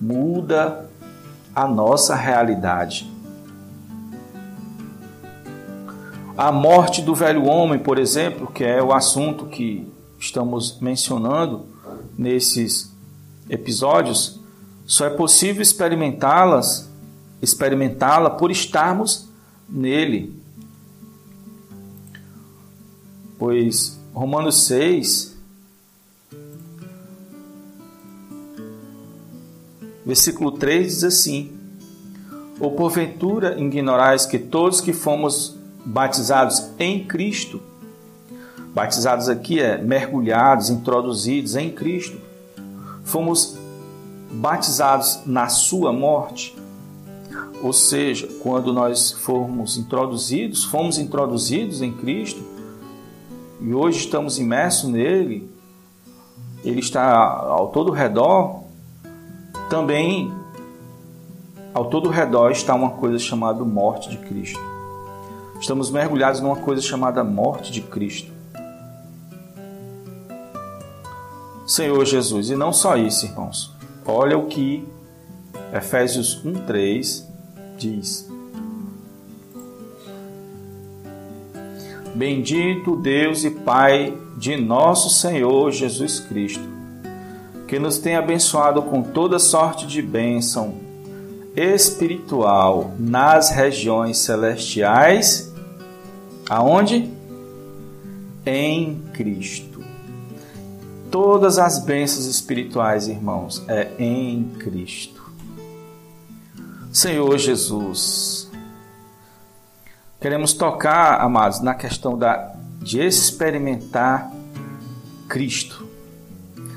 muda 0.00 0.88
a 1.54 1.66
nossa 1.68 2.14
realidade. 2.14 3.10
A 6.36 6.50
morte 6.50 7.02
do 7.02 7.14
velho 7.14 7.44
homem, 7.44 7.78
por 7.78 7.98
exemplo, 7.98 8.46
que 8.46 8.64
é 8.64 8.82
o 8.82 8.94
assunto 8.94 9.46
que 9.46 9.86
estamos 10.18 10.78
mencionando 10.80 11.66
nesses 12.16 12.90
episódios, 13.48 14.40
só 14.86 15.06
é 15.06 15.10
possível 15.10 15.60
experimentá-las, 15.60 16.88
experimentá-la 17.42 18.30
por 18.30 18.50
estarmos 18.50 19.28
nele. 19.68 20.34
Pois 23.38 23.98
Romanos 24.12 24.64
6 24.64 25.39
versículo 30.10 30.50
3 30.50 30.86
diz 30.88 31.04
assim: 31.04 31.52
Ou 32.58 32.72
porventura 32.72 33.56
ignorais 33.60 34.26
que 34.26 34.40
todos 34.40 34.80
que 34.80 34.92
fomos 34.92 35.56
batizados 35.84 36.66
em 36.80 37.04
Cristo. 37.04 37.60
Batizados 38.74 39.28
aqui 39.28 39.60
é 39.60 39.78
mergulhados, 39.78 40.68
introduzidos 40.68 41.54
em 41.54 41.70
Cristo. 41.70 42.18
fomos 43.04 43.56
batizados 44.32 45.20
na 45.26 45.48
sua 45.48 45.92
morte, 45.92 46.56
ou 47.62 47.72
seja, 47.72 48.28
quando 48.40 48.72
nós 48.72 49.10
formos 49.10 49.76
introduzidos, 49.76 50.64
fomos 50.64 50.98
introduzidos 50.98 51.82
em 51.82 51.92
Cristo 51.92 52.40
e 53.60 53.74
hoje 53.74 53.98
estamos 53.98 54.38
imersos 54.38 54.88
nele, 54.88 55.50
ele 56.64 56.78
está 56.78 57.12
ao 57.12 57.68
todo 57.68 57.90
redor, 57.90 58.59
também 59.70 60.34
ao 61.72 61.86
todo 61.86 62.10
redor 62.10 62.50
está 62.50 62.74
uma 62.74 62.90
coisa 62.90 63.18
chamada 63.18 63.64
morte 63.64 64.10
de 64.10 64.18
Cristo. 64.18 64.60
Estamos 65.60 65.90
mergulhados 65.90 66.40
numa 66.40 66.56
coisa 66.56 66.82
chamada 66.82 67.22
morte 67.22 67.70
de 67.70 67.80
Cristo. 67.80 68.32
Senhor 71.66 72.04
Jesus, 72.04 72.50
e 72.50 72.56
não 72.56 72.72
só 72.72 72.96
isso, 72.96 73.26
irmãos. 73.26 73.72
Olha 74.04 74.36
o 74.36 74.46
que 74.46 74.84
Efésios 75.72 76.42
1:3 76.44 77.24
diz: 77.78 78.28
Bendito 82.16 82.96
Deus 82.96 83.44
e 83.44 83.50
Pai 83.50 84.18
de 84.36 84.56
nosso 84.56 85.10
Senhor 85.10 85.70
Jesus 85.70 86.18
Cristo, 86.18 86.79
que 87.70 87.78
nos 87.78 87.98
tem 87.98 88.16
abençoado 88.16 88.82
com 88.82 89.00
toda 89.00 89.38
sorte 89.38 89.86
de 89.86 90.02
bênção 90.02 90.74
espiritual 91.54 92.92
nas 92.98 93.50
regiões 93.50 94.18
celestiais 94.18 95.50
Aonde? 96.50 97.08
Em 98.44 99.00
Cristo. 99.14 99.84
Todas 101.08 101.60
as 101.60 101.78
bênçãos 101.84 102.26
espirituais, 102.26 103.06
irmãos, 103.06 103.62
é 103.68 103.92
em 104.00 104.50
Cristo. 104.58 105.30
Senhor 106.92 107.38
Jesus, 107.38 108.50
queremos 110.20 110.52
tocar, 110.52 111.20
amados, 111.20 111.60
na 111.60 111.72
questão 111.72 112.18
da, 112.18 112.52
de 112.80 112.98
experimentar 112.98 114.32
Cristo. 115.28 115.89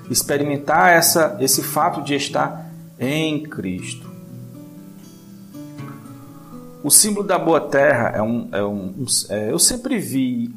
Experimentar 0.10 0.92
essa, 0.92 1.38
esse 1.40 1.64
fato 1.64 2.02
de 2.02 2.14
estar 2.16 2.70
em 3.00 3.44
Cristo. 3.44 4.12
O 6.84 6.90
símbolo 6.90 7.26
da 7.26 7.40
boa 7.40 7.62
terra 7.62 8.12
é 8.16 8.22
um. 8.22 8.50
É 8.52 8.64
um 8.64 9.06
é, 9.30 9.52
eu 9.52 9.58
sempre 9.58 9.98
vi 10.00 10.54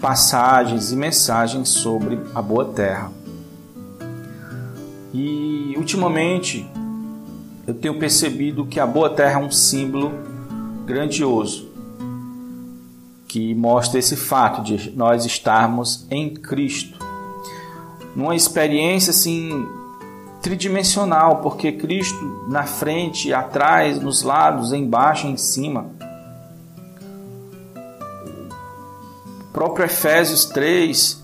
passagens 0.00 0.90
e 0.92 0.96
mensagens 0.96 1.68
sobre 1.68 2.18
a 2.34 2.42
boa 2.42 2.64
terra. 2.66 3.12
E 5.14 5.74
ultimamente 5.76 6.68
eu 7.66 7.74
tenho 7.74 7.98
percebido 7.98 8.66
que 8.66 8.78
a 8.78 8.86
boa 8.86 9.10
terra 9.10 9.40
é 9.40 9.44
um 9.44 9.50
símbolo 9.50 10.12
grandioso 10.84 11.68
que 13.26 13.54
mostra 13.54 13.98
esse 13.98 14.16
fato 14.16 14.62
de 14.62 14.90
nós 14.92 15.24
estarmos 15.24 16.06
em 16.10 16.32
Cristo. 16.32 16.95
Numa 18.16 18.34
experiência 18.34 19.10
assim 19.10 19.68
tridimensional, 20.40 21.36
porque 21.42 21.72
Cristo 21.72 22.46
na 22.48 22.62
frente, 22.62 23.34
atrás, 23.34 24.00
nos 24.00 24.22
lados, 24.22 24.72
embaixo, 24.72 25.26
em 25.26 25.36
cima. 25.36 25.86
O 29.40 29.52
próprio 29.52 29.84
Efésios 29.84 30.46
3, 30.46 31.22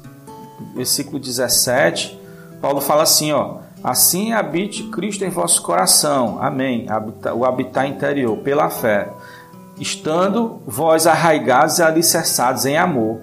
versículo 0.75 1.19
17, 1.19 2.19
Paulo 2.61 2.81
fala 2.81 3.05
assim, 3.05 3.33
ó: 3.33 3.61
Assim 3.83 4.33
habite 4.33 4.85
Cristo 4.85 5.25
em 5.25 5.31
vosso 5.31 5.63
coração. 5.63 6.39
Amém. 6.43 6.87
O 7.35 7.45
habitar 7.45 7.87
interior 7.87 8.37
pela 8.39 8.69
fé, 8.69 9.11
estando 9.79 10.63
vós 10.67 11.07
arraigados 11.07 11.79
e 11.79 11.83
alicerçados 11.83 12.67
em 12.67 12.77
amor. 12.77 13.21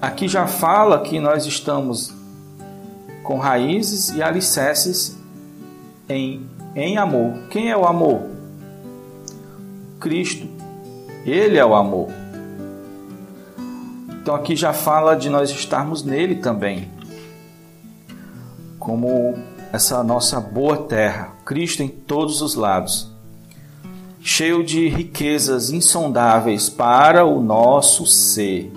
Aqui 0.00 0.28
já 0.28 0.46
fala 0.46 1.00
que 1.00 1.18
nós 1.18 1.44
estamos 1.44 2.13
com 3.24 3.38
raízes 3.38 4.10
e 4.10 4.22
alicerces 4.22 5.18
em, 6.08 6.46
em 6.76 6.98
amor. 6.98 7.32
Quem 7.50 7.70
é 7.70 7.76
o 7.76 7.86
amor? 7.86 8.22
Cristo. 9.98 10.46
Ele 11.24 11.56
é 11.56 11.64
o 11.64 11.74
amor. 11.74 12.08
Então 14.20 14.34
aqui 14.34 14.54
já 14.54 14.72
fala 14.74 15.16
de 15.16 15.30
nós 15.30 15.50
estarmos 15.50 16.04
nele 16.04 16.36
também. 16.36 16.90
Como 18.78 19.34
essa 19.72 20.04
nossa 20.04 20.38
boa 20.38 20.76
terra, 20.76 21.32
Cristo 21.46 21.82
em 21.82 21.88
todos 21.88 22.42
os 22.42 22.54
lados, 22.54 23.10
cheio 24.20 24.62
de 24.62 24.88
riquezas 24.88 25.70
insondáveis 25.70 26.68
para 26.68 27.24
o 27.24 27.42
nosso 27.42 28.04
ser. 28.06 28.70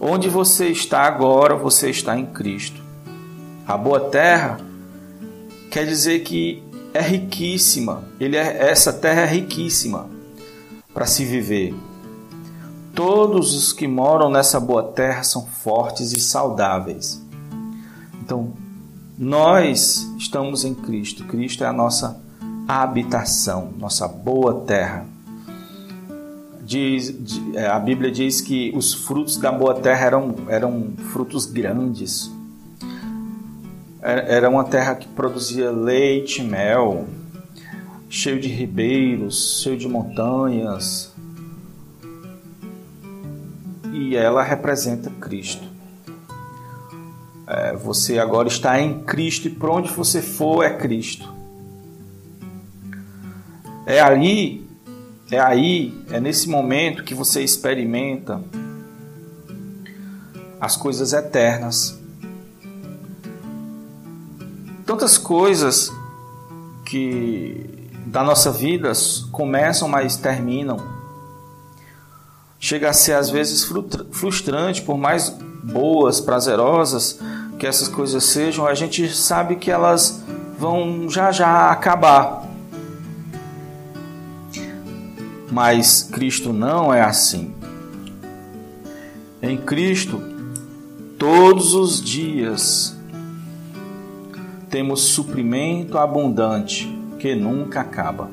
Onde 0.00 0.28
você 0.28 0.68
está 0.68 1.02
agora, 1.02 1.56
você 1.56 1.90
está 1.90 2.18
em 2.18 2.26
Cristo. 2.26 2.82
A 3.66 3.76
boa 3.76 4.00
terra 4.00 4.58
quer 5.70 5.86
dizer 5.86 6.20
que 6.20 6.62
é 6.92 7.00
riquíssima. 7.00 8.04
Ele 8.20 8.36
é, 8.36 8.70
essa 8.70 8.92
terra 8.92 9.22
é 9.22 9.26
riquíssima 9.26 10.08
para 10.92 11.06
se 11.06 11.24
viver. 11.24 11.74
Todos 12.94 13.54
os 13.54 13.72
que 13.72 13.88
moram 13.88 14.30
nessa 14.30 14.60
boa 14.60 14.82
terra 14.82 15.22
são 15.22 15.46
fortes 15.46 16.12
e 16.12 16.20
saudáveis. 16.20 17.22
Então, 18.22 18.52
nós 19.18 20.06
estamos 20.18 20.64
em 20.64 20.74
Cristo. 20.74 21.24
Cristo 21.24 21.64
é 21.64 21.66
a 21.66 21.72
nossa 21.72 22.20
habitação, 22.68 23.72
nossa 23.78 24.06
boa 24.08 24.62
terra 24.66 25.15
diz, 26.66 27.14
é, 27.54 27.68
a 27.68 27.78
Bíblia 27.78 28.10
diz 28.10 28.40
que 28.40 28.72
os 28.74 28.92
frutos 28.92 29.36
da 29.36 29.52
boa 29.52 29.74
terra 29.74 30.06
eram, 30.06 30.34
eram 30.48 30.92
frutos 31.12 31.46
grandes. 31.46 32.30
Era 34.02 34.48
uma 34.48 34.64
terra 34.64 34.94
que 34.94 35.08
produzia 35.08 35.70
leite, 35.70 36.42
mel, 36.42 37.06
cheio 38.08 38.40
de 38.40 38.48
ribeiros, 38.48 39.60
cheio 39.62 39.76
de 39.76 39.88
montanhas. 39.88 41.12
E 43.92 44.14
ela 44.14 44.42
representa 44.42 45.10
Cristo. 45.20 45.64
É, 47.46 47.74
você 47.76 48.18
agora 48.18 48.48
está 48.48 48.80
em 48.80 49.02
Cristo 49.04 49.46
e 49.48 49.50
por 49.50 49.70
onde 49.70 49.92
você 49.92 50.20
for 50.20 50.64
é 50.64 50.70
Cristo. 50.70 51.32
É 53.86 54.00
ali 54.00 54.65
é 55.30 55.40
aí, 55.40 56.04
é 56.10 56.20
nesse 56.20 56.48
momento 56.48 57.02
que 57.02 57.14
você 57.14 57.42
experimenta 57.42 58.40
as 60.60 60.76
coisas 60.76 61.12
eternas. 61.12 61.98
Tantas 64.84 65.18
coisas 65.18 65.92
que 66.84 67.90
da 68.06 68.22
nossa 68.22 68.52
vida 68.52 68.92
começam, 69.32 69.88
mas 69.88 70.16
terminam. 70.16 70.80
Chega 72.58 72.90
a 72.90 72.92
ser 72.92 73.14
às 73.14 73.28
vezes 73.28 73.68
frustrante, 74.12 74.82
por 74.82 74.96
mais 74.96 75.28
boas, 75.62 76.20
prazerosas 76.20 77.18
que 77.58 77.66
essas 77.66 77.88
coisas 77.88 78.22
sejam, 78.24 78.66
a 78.66 78.74
gente 78.74 79.12
sabe 79.14 79.56
que 79.56 79.70
elas 79.70 80.22
vão 80.58 81.08
já 81.08 81.32
já 81.32 81.70
acabar. 81.70 82.45
Mas 85.56 86.02
Cristo 86.02 86.52
não 86.52 86.92
é 86.92 87.00
assim. 87.00 87.54
Em 89.40 89.56
Cristo, 89.56 90.20
todos 91.18 91.72
os 91.72 91.98
dias 91.98 92.94
temos 94.68 95.00
suprimento 95.00 95.96
abundante 95.96 96.86
que 97.18 97.34
nunca 97.34 97.80
acaba. 97.80 98.28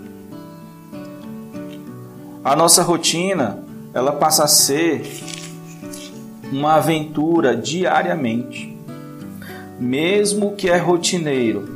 A 2.43 2.57
nossa 2.57 2.83
rotina, 2.83 3.63
ela 3.93 4.12
passa 4.12 4.43
a 4.43 4.47
ser 4.47 5.09
uma 6.51 6.73
aventura 6.73 7.55
diariamente. 7.55 8.77
Mesmo 9.79 10.57
que 10.57 10.69
é 10.69 10.75
rotineiro, 10.75 11.69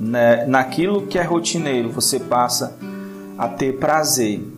né? 0.00 0.46
naquilo 0.46 1.06
que 1.06 1.18
é 1.18 1.22
rotineiro, 1.22 1.90
você 1.90 2.18
passa 2.18 2.74
a 3.36 3.46
ter 3.46 3.74
prazer 3.74 4.53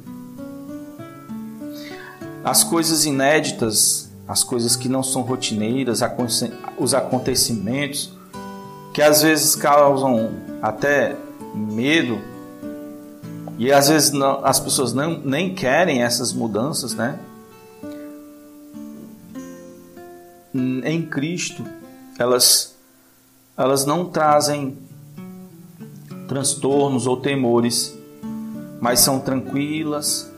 as 2.47 2.63
coisas 2.63 3.05
inéditas, 3.05 4.09
as 4.29 4.45
coisas 4.45 4.77
que 4.77 4.89
não 4.89 5.03
são 5.03 5.23
rotineiras, 5.23 6.01
os 6.79 6.95
acontecimentos 6.95 8.13
que 8.95 9.03
às 9.03 9.23
vezes 9.23 9.57
causam 9.57 10.31
até 10.63 11.17
medo 11.53 12.21
e 13.59 13.73
às 13.73 13.89
vezes 13.89 14.13
não, 14.13 14.45
as 14.45 14.61
pessoas 14.61 14.93
não, 14.93 15.19
nem 15.19 15.57
querem 15.57 16.05
essas 16.05 16.33
mudanças, 16.33 16.95
né? 16.95 17.19
Em 20.55 21.03
Cristo, 21.05 21.65
elas 22.17 22.77
elas 23.57 23.85
não 23.85 24.05
trazem 24.05 24.79
transtornos 26.29 27.09
ou 27.09 27.17
temores, 27.17 27.93
mas 28.81 29.01
são 29.01 29.19
tranquilas, 29.19 30.31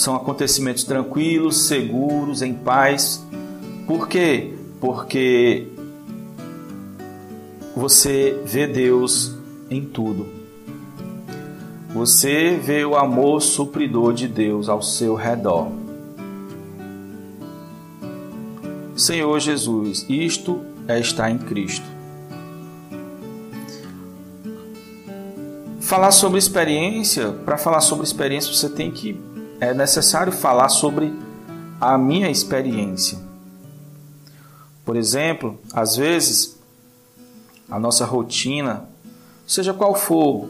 são 0.00 0.16
acontecimentos 0.16 0.82
tranquilos, 0.82 1.58
seguros, 1.66 2.40
em 2.40 2.54
paz. 2.54 3.22
Por 3.86 4.08
quê? 4.08 4.54
Porque 4.80 5.68
você 7.76 8.40
vê 8.46 8.66
Deus 8.66 9.36
em 9.68 9.84
tudo. 9.84 10.26
Você 11.90 12.56
vê 12.56 12.82
o 12.82 12.96
amor 12.96 13.42
supridor 13.42 14.14
de 14.14 14.26
Deus 14.26 14.70
ao 14.70 14.80
seu 14.80 15.14
redor. 15.14 15.70
Senhor 18.96 19.38
Jesus, 19.38 20.06
isto 20.08 20.62
é 20.88 20.98
estar 20.98 21.30
em 21.30 21.36
Cristo. 21.36 21.84
Falar 25.78 26.12
sobre 26.12 26.38
experiência, 26.38 27.32
para 27.44 27.58
falar 27.58 27.82
sobre 27.82 28.06
experiência, 28.06 28.50
você 28.50 28.68
tem 28.70 28.90
que 28.90 29.20
é 29.60 29.74
necessário 29.74 30.32
falar 30.32 30.68
sobre 30.68 31.14
a 31.80 31.96
minha 31.98 32.30
experiência. 32.30 33.18
Por 34.84 34.96
exemplo, 34.96 35.58
às 35.72 35.96
vezes 35.96 36.58
a 37.70 37.78
nossa 37.78 38.04
rotina, 38.04 38.84
seja 39.46 39.72
qual 39.72 39.94
for, 39.94 40.48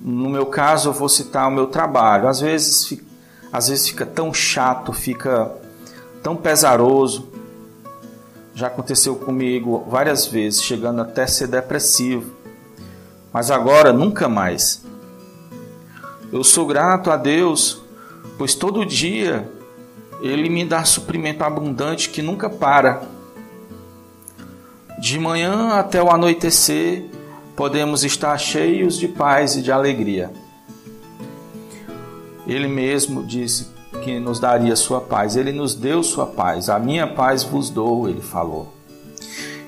no 0.00 0.30
meu 0.30 0.46
caso 0.46 0.88
eu 0.88 0.92
vou 0.92 1.08
citar 1.08 1.48
o 1.48 1.50
meu 1.50 1.66
trabalho. 1.66 2.28
Às 2.28 2.40
vezes, 2.40 2.98
às 3.52 3.68
vezes 3.68 3.88
fica 3.88 4.06
tão 4.06 4.32
chato, 4.32 4.92
fica 4.92 5.50
tão 6.22 6.36
pesaroso. 6.36 7.28
Já 8.54 8.68
aconteceu 8.68 9.16
comigo 9.16 9.84
várias 9.88 10.26
vezes, 10.26 10.62
chegando 10.62 11.02
até 11.02 11.24
a 11.24 11.28
ser 11.28 11.48
depressivo. 11.48 12.32
Mas 13.32 13.50
agora 13.50 13.92
nunca 13.92 14.28
mais. 14.28 14.82
Eu 16.32 16.42
sou 16.42 16.66
grato 16.66 17.10
a 17.10 17.16
Deus, 17.16 17.80
pois 18.36 18.54
todo 18.54 18.84
dia 18.84 19.48
Ele 20.20 20.48
me 20.48 20.64
dá 20.64 20.84
suprimento 20.84 21.44
abundante 21.44 22.10
que 22.10 22.20
nunca 22.20 22.50
para. 22.50 23.02
De 24.98 25.18
manhã 25.18 25.74
até 25.74 26.02
o 26.02 26.10
anoitecer, 26.10 27.04
podemos 27.54 28.02
estar 28.02 28.36
cheios 28.38 28.98
de 28.98 29.06
paz 29.06 29.56
e 29.56 29.62
de 29.62 29.70
alegria. 29.70 30.32
Ele 32.46 32.66
mesmo 32.66 33.24
disse 33.24 33.68
que 34.02 34.18
nos 34.18 34.40
daria 34.40 34.74
sua 34.74 35.00
paz. 35.00 35.36
Ele 35.36 35.52
nos 35.52 35.74
deu 35.74 36.02
sua 36.02 36.26
paz. 36.26 36.68
A 36.68 36.78
minha 36.78 37.06
paz 37.06 37.42
vos 37.44 37.70
dou, 37.70 38.08
ele 38.08 38.22
falou. 38.22 38.72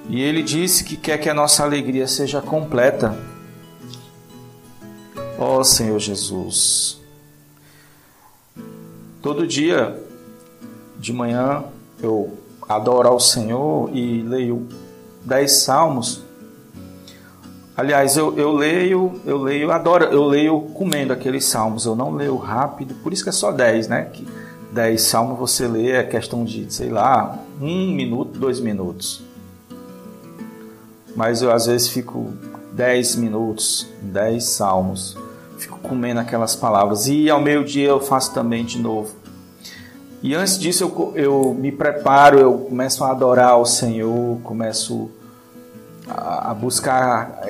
E 0.09 0.23
ele 0.23 0.43
disse 0.43 0.85
que 0.85 0.97
quer 0.97 1.19
que 1.19 1.29
a 1.29 1.35
nossa 1.35 1.63
alegria 1.63 2.07
seja 2.07 2.41
completa 2.41 3.19
Ó 5.41 5.61
oh, 5.61 5.65
Senhor 5.65 6.01
Jesus, 6.01 6.99
todo 9.23 9.47
dia 9.47 9.97
de 10.99 11.13
manhã 11.13 11.63
eu 12.03 12.37
adoro 12.69 13.07
ao 13.07 13.21
Senhor 13.21 13.89
e 13.95 14.21
leio 14.23 14.67
dez 15.25 15.63
salmos. 15.63 16.25
Aliás, 17.77 18.17
eu, 18.17 18.37
eu 18.37 18.51
leio, 18.51 19.21
eu 19.25 19.39
leio, 19.41 19.71
adoro, 19.71 20.07
eu 20.07 20.25
leio 20.25 20.61
comendo 20.75 21.13
aqueles 21.13 21.45
salmos, 21.45 21.87
eu 21.87 21.95
não 21.95 22.13
leio 22.13 22.37
rápido, 22.37 22.97
por 22.97 23.13
isso 23.13 23.23
que 23.23 23.29
é 23.29 23.33
só 23.33 23.53
dez, 23.53 23.87
né? 23.87 24.07
Que 24.07 24.27
dez 24.73 25.03
salmos 25.03 25.39
você 25.39 25.69
lê 25.69 25.93
é 25.93 26.03
questão 26.03 26.45
de, 26.45 26.67
sei 26.75 26.89
lá, 26.89 27.39
um 27.63 27.93
minuto, 27.93 28.37
dois 28.37 28.59
minutos. 28.59 29.23
Mas 31.15 31.43
eu 31.43 31.53
às 31.53 31.67
vezes 31.67 31.89
fico 31.89 32.33
dez 32.73 33.15
minutos, 33.15 33.87
dez 34.03 34.43
salmos 34.43 35.17
fico 35.59 35.79
comendo 35.81 36.21
aquelas 36.21 36.57
palavras. 36.57 37.07
E 37.07 37.29
ao 37.29 37.41
meio-dia 37.41 37.89
eu 37.89 38.01
faço 38.01 38.33
também 38.33 38.65
de 38.65 38.79
novo. 38.79 39.15
E 40.23 40.35
antes 40.35 40.59
disso 40.59 40.85
eu, 40.85 41.13
eu 41.15 41.55
me 41.55 41.71
preparo, 41.71 42.39
eu 42.39 42.59
começo 42.59 43.05
a 43.05 43.11
adorar 43.11 43.59
o 43.59 43.67
Senhor, 43.67 44.41
começo 44.43 45.11
a, 46.09 46.51
a 46.51 46.55
buscar 46.55 47.43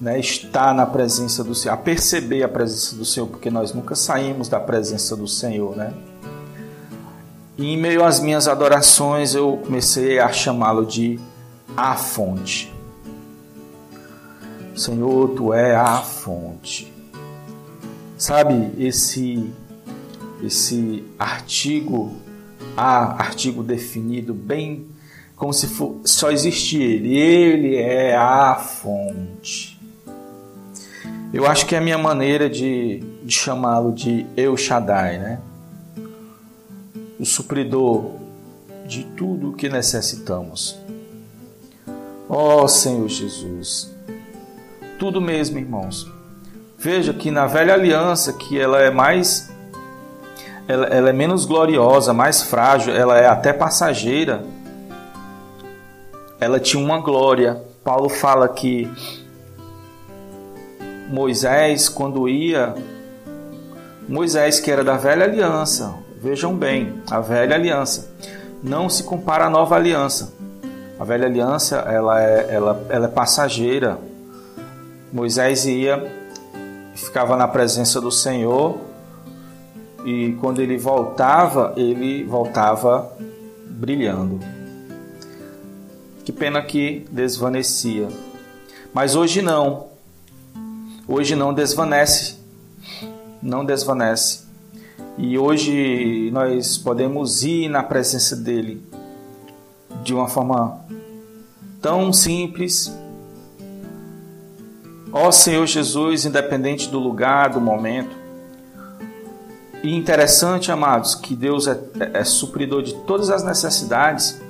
né, 0.00 0.18
estar 0.18 0.74
na 0.74 0.86
presença 0.86 1.42
do 1.42 1.54
Senhor, 1.54 1.74
a 1.74 1.76
perceber 1.76 2.42
a 2.42 2.48
presença 2.48 2.96
do 2.96 3.04
Senhor, 3.04 3.26
porque 3.26 3.50
nós 3.50 3.72
nunca 3.72 3.94
saímos 3.94 4.48
da 4.48 4.60
presença 4.60 5.16
do 5.16 5.26
Senhor, 5.26 5.76
né? 5.76 5.92
E 7.58 7.72
em 7.72 7.76
meio 7.78 8.04
às 8.04 8.20
minhas 8.20 8.46
adorações 8.46 9.34
eu 9.34 9.60
comecei 9.64 10.18
a 10.18 10.30
chamá-lo 10.30 10.84
de 10.84 11.18
a 11.74 11.96
fonte. 11.96 12.72
Senhor, 14.74 15.30
tu 15.30 15.54
é 15.54 15.74
a 15.74 16.02
fonte. 16.02 16.95
Sabe, 18.16 18.72
esse 18.78 19.50
esse 20.42 21.04
artigo 21.18 22.14
A, 22.76 23.22
artigo 23.22 23.62
definido 23.62 24.34
bem 24.34 24.86
como 25.36 25.52
se 25.52 25.66
for, 25.66 26.00
só 26.04 26.30
existe 26.30 26.82
ele. 26.82 27.16
Ele 27.16 27.76
é 27.76 28.16
a 28.16 28.54
fonte. 28.54 29.78
Eu 31.32 31.46
acho 31.46 31.66
que 31.66 31.74
é 31.74 31.78
a 31.78 31.80
minha 31.80 31.98
maneira 31.98 32.48
de, 32.48 33.00
de 33.22 33.34
chamá-lo 33.34 33.92
de 33.92 34.24
El 34.34 34.56
Shaddai, 34.56 35.18
né? 35.18 35.40
O 37.20 37.26
supridor 37.26 38.12
de 38.86 39.04
tudo 39.04 39.50
o 39.50 39.52
que 39.52 39.68
necessitamos. 39.68 40.78
Ó 42.28 42.64
oh, 42.64 42.68
Senhor 42.68 43.08
Jesus, 43.08 43.94
tudo 44.98 45.20
mesmo, 45.20 45.58
irmãos. 45.58 46.15
Veja 46.78 47.12
que 47.14 47.30
na 47.30 47.46
velha 47.46 47.74
aliança, 47.74 48.32
que 48.32 48.60
ela 48.60 48.80
é 48.80 48.90
mais. 48.90 49.50
Ela, 50.68 50.86
ela 50.86 51.10
é 51.10 51.12
menos 51.12 51.44
gloriosa, 51.44 52.12
mais 52.12 52.42
frágil, 52.42 52.94
ela 52.94 53.16
é 53.18 53.26
até 53.26 53.52
passageira. 53.52 54.44
Ela 56.38 56.60
tinha 56.60 56.82
uma 56.82 57.00
glória. 57.00 57.62
Paulo 57.82 58.08
fala 58.08 58.48
que 58.48 58.90
Moisés, 61.08 61.88
quando 61.88 62.28
ia, 62.28 62.74
Moisés, 64.08 64.58
que 64.58 64.70
era 64.70 64.82
da 64.82 64.96
velha 64.96 65.24
aliança, 65.24 65.94
vejam 66.20 66.54
bem, 66.54 67.00
a 67.10 67.20
velha 67.20 67.54
aliança, 67.54 68.12
não 68.62 68.88
se 68.88 69.04
compara 69.04 69.46
à 69.46 69.50
nova 69.50 69.76
aliança. 69.76 70.34
A 70.98 71.04
velha 71.04 71.26
aliança 71.26 71.76
ela 71.76 72.20
é, 72.20 72.48
ela, 72.50 72.86
ela 72.88 73.04
é 73.06 73.08
passageira. 73.08 73.98
Moisés 75.12 75.64
ia 75.66 76.25
ficava 76.96 77.36
na 77.36 77.46
presença 77.46 78.00
do 78.00 78.10
Senhor 78.10 78.78
e 80.04 80.32
quando 80.40 80.60
ele 80.60 80.78
voltava, 80.78 81.72
ele 81.76 82.24
voltava 82.24 83.12
brilhando. 83.68 84.40
Que 86.24 86.32
pena 86.32 86.62
que 86.62 87.06
desvanecia. 87.10 88.08
Mas 88.92 89.14
hoje 89.14 89.42
não. 89.42 89.88
Hoje 91.06 91.36
não 91.36 91.52
desvanece. 91.52 92.36
Não 93.42 93.64
desvanece. 93.64 94.44
E 95.18 95.38
hoje 95.38 96.30
nós 96.32 96.78
podemos 96.78 97.42
ir 97.42 97.68
na 97.68 97.82
presença 97.82 98.34
dele 98.34 98.82
de 100.02 100.14
uma 100.14 100.28
forma 100.28 100.80
tão 101.80 102.12
simples, 102.12 102.96
Ó 105.12 105.30
Senhor 105.30 105.66
Jesus, 105.66 106.24
independente 106.24 106.88
do 106.88 106.98
lugar, 106.98 107.50
do 107.50 107.60
momento. 107.60 108.14
E 109.82 109.94
interessante, 109.94 110.72
amados, 110.72 111.14
que 111.14 111.34
Deus 111.34 111.68
é, 111.68 111.78
é 112.12 112.24
supridor 112.24 112.82
de 112.82 112.94
todas 113.04 113.30
as 113.30 113.44
necessidades. 113.44 114.40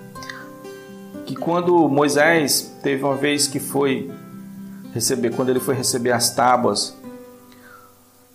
Que 1.27 1.35
quando 1.35 1.89
Moisés 1.89 2.75
teve 2.83 3.03
uma 3.03 3.17
vez 3.17 3.47
que 3.47 3.61
foi 3.61 4.11
receber, 4.95 5.31
quando 5.31 5.51
ele 5.51 5.61
foi 5.61 5.75
receber 5.75 6.13
as 6.13 6.31
tábuas, 6.31 6.97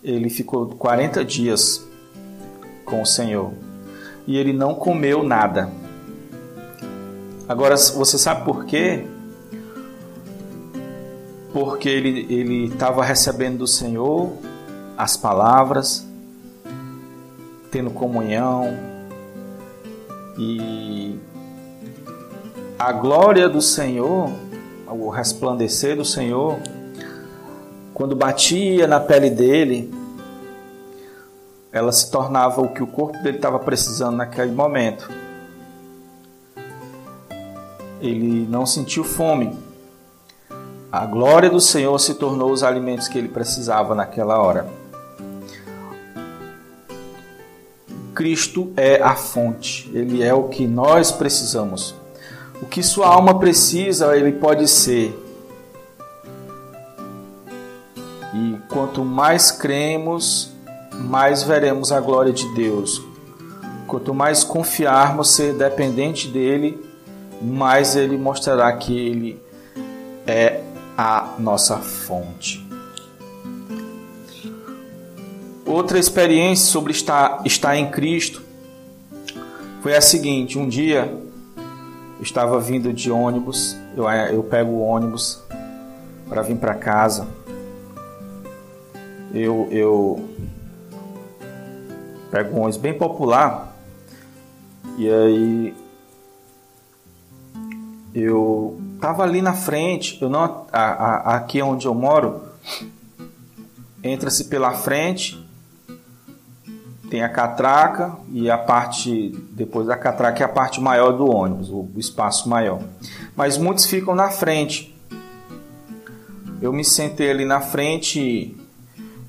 ele 0.02 0.28
ficou 0.28 0.66
40 0.66 1.24
dias 1.24 1.84
com 2.84 3.02
o 3.02 3.06
Senhor 3.06 3.52
e 4.26 4.36
ele 4.36 4.52
não 4.52 4.74
comeu 4.74 5.22
nada. 5.22 5.70
Agora, 7.48 7.76
você 7.76 8.18
sabe 8.18 8.44
por 8.44 8.64
quê? 8.64 9.04
Porque 11.52 11.88
ele 11.88 12.66
estava 12.66 13.04
recebendo 13.04 13.58
do 13.58 13.66
Senhor 13.66 14.32
as 14.96 15.16
palavras, 15.16 16.06
tendo 17.70 17.90
comunhão 17.90 18.76
e 20.38 21.18
a 22.78 22.92
glória 22.92 23.48
do 23.48 23.60
Senhor, 23.60 24.30
o 24.88 25.08
resplandecer 25.10 25.96
do 25.96 26.04
Senhor, 26.04 26.58
quando 27.94 28.16
batia 28.16 28.86
na 28.86 29.00
pele 29.00 29.30
dele, 29.30 29.92
ela 31.70 31.92
se 31.92 32.10
tornava 32.10 32.60
o 32.60 32.68
que 32.68 32.82
o 32.82 32.86
corpo 32.86 33.18
dele 33.22 33.36
estava 33.36 33.58
precisando 33.58 34.16
naquele 34.16 34.52
momento. 34.52 35.08
ele 38.02 38.46
não 38.50 38.66
sentiu 38.66 39.04
fome. 39.04 39.56
A 40.92 41.06
glória 41.06 41.48
do 41.48 41.58
Senhor 41.58 41.98
se 41.98 42.12
tornou 42.16 42.52
os 42.52 42.62
alimentos 42.62 43.08
que 43.08 43.16
ele 43.16 43.28
precisava 43.28 43.94
naquela 43.94 44.38
hora. 44.38 44.68
Cristo 48.14 48.70
é 48.76 49.02
a 49.02 49.14
fonte, 49.14 49.90
ele 49.94 50.22
é 50.22 50.34
o 50.34 50.48
que 50.48 50.66
nós 50.66 51.10
precisamos. 51.10 51.94
O 52.60 52.66
que 52.66 52.82
sua 52.82 53.06
alma 53.06 53.38
precisa, 53.38 54.14
ele 54.14 54.32
pode 54.32 54.68
ser. 54.68 55.18
E 58.34 58.58
quanto 58.68 59.02
mais 59.02 59.50
cremos, 59.50 60.52
mais 60.92 61.42
veremos 61.42 61.90
a 61.90 62.00
glória 62.00 62.34
de 62.34 62.46
Deus. 62.54 63.02
Quanto 63.86 64.12
mais 64.12 64.44
confiarmos 64.44 65.30
ser 65.30 65.54
dependente 65.54 66.28
dele, 66.28 66.78
mais 67.40 67.96
ele 67.96 68.18
mostrará 68.18 68.70
que 68.74 68.94
ele 68.94 69.42
é 70.26 70.61
a 71.02 71.34
nossa 71.36 71.78
fonte. 71.78 72.64
Outra 75.66 75.98
experiência 75.98 76.66
sobre 76.66 76.92
estar, 76.92 77.42
estar 77.44 77.76
em 77.76 77.90
Cristo 77.90 78.40
foi 79.80 79.96
a 79.96 80.00
seguinte: 80.00 80.56
um 80.58 80.68
dia 80.68 81.12
estava 82.20 82.60
vindo 82.60 82.92
de 82.92 83.10
ônibus, 83.10 83.76
eu, 83.96 84.08
eu 84.08 84.44
pego 84.44 84.70
o 84.70 84.80
ônibus 84.80 85.42
para 86.28 86.40
vir 86.42 86.56
para 86.56 86.74
casa. 86.74 87.26
Eu, 89.34 89.66
eu 89.72 90.28
pego 92.30 92.56
um 92.56 92.60
ônibus 92.60 92.76
bem 92.76 92.96
popular 92.96 93.76
e 94.96 95.10
aí 95.10 95.74
eu 98.14 98.78
tava 99.02 99.24
ali 99.24 99.42
na 99.42 99.52
frente, 99.52 100.16
eu 100.22 100.30
não 100.30 100.64
a, 100.72 100.80
a, 100.80 101.36
aqui 101.36 101.60
onde 101.60 101.86
eu 101.86 101.94
moro 101.94 102.40
entra-se 104.02 104.44
pela 104.44 104.72
frente 104.72 105.44
tem 107.10 107.20
a 107.22 107.28
catraca 107.28 108.16
e 108.32 108.50
a 108.50 108.56
parte 108.56 109.38
depois 109.50 109.86
da 109.86 109.98
catraca 109.98 110.42
é 110.42 110.46
a 110.46 110.48
parte 110.48 110.80
maior 110.80 111.12
do 111.12 111.26
ônibus, 111.26 111.68
o, 111.68 111.86
espaço 111.98 112.48
maior. 112.48 112.80
Mas 113.36 113.58
muitos 113.58 113.84
ficam 113.84 114.14
na 114.14 114.30
frente. 114.30 114.96
Eu 116.62 116.72
me 116.72 116.82
sentei 116.82 117.30
ali 117.30 117.44
na 117.44 117.60
frente 117.60 118.56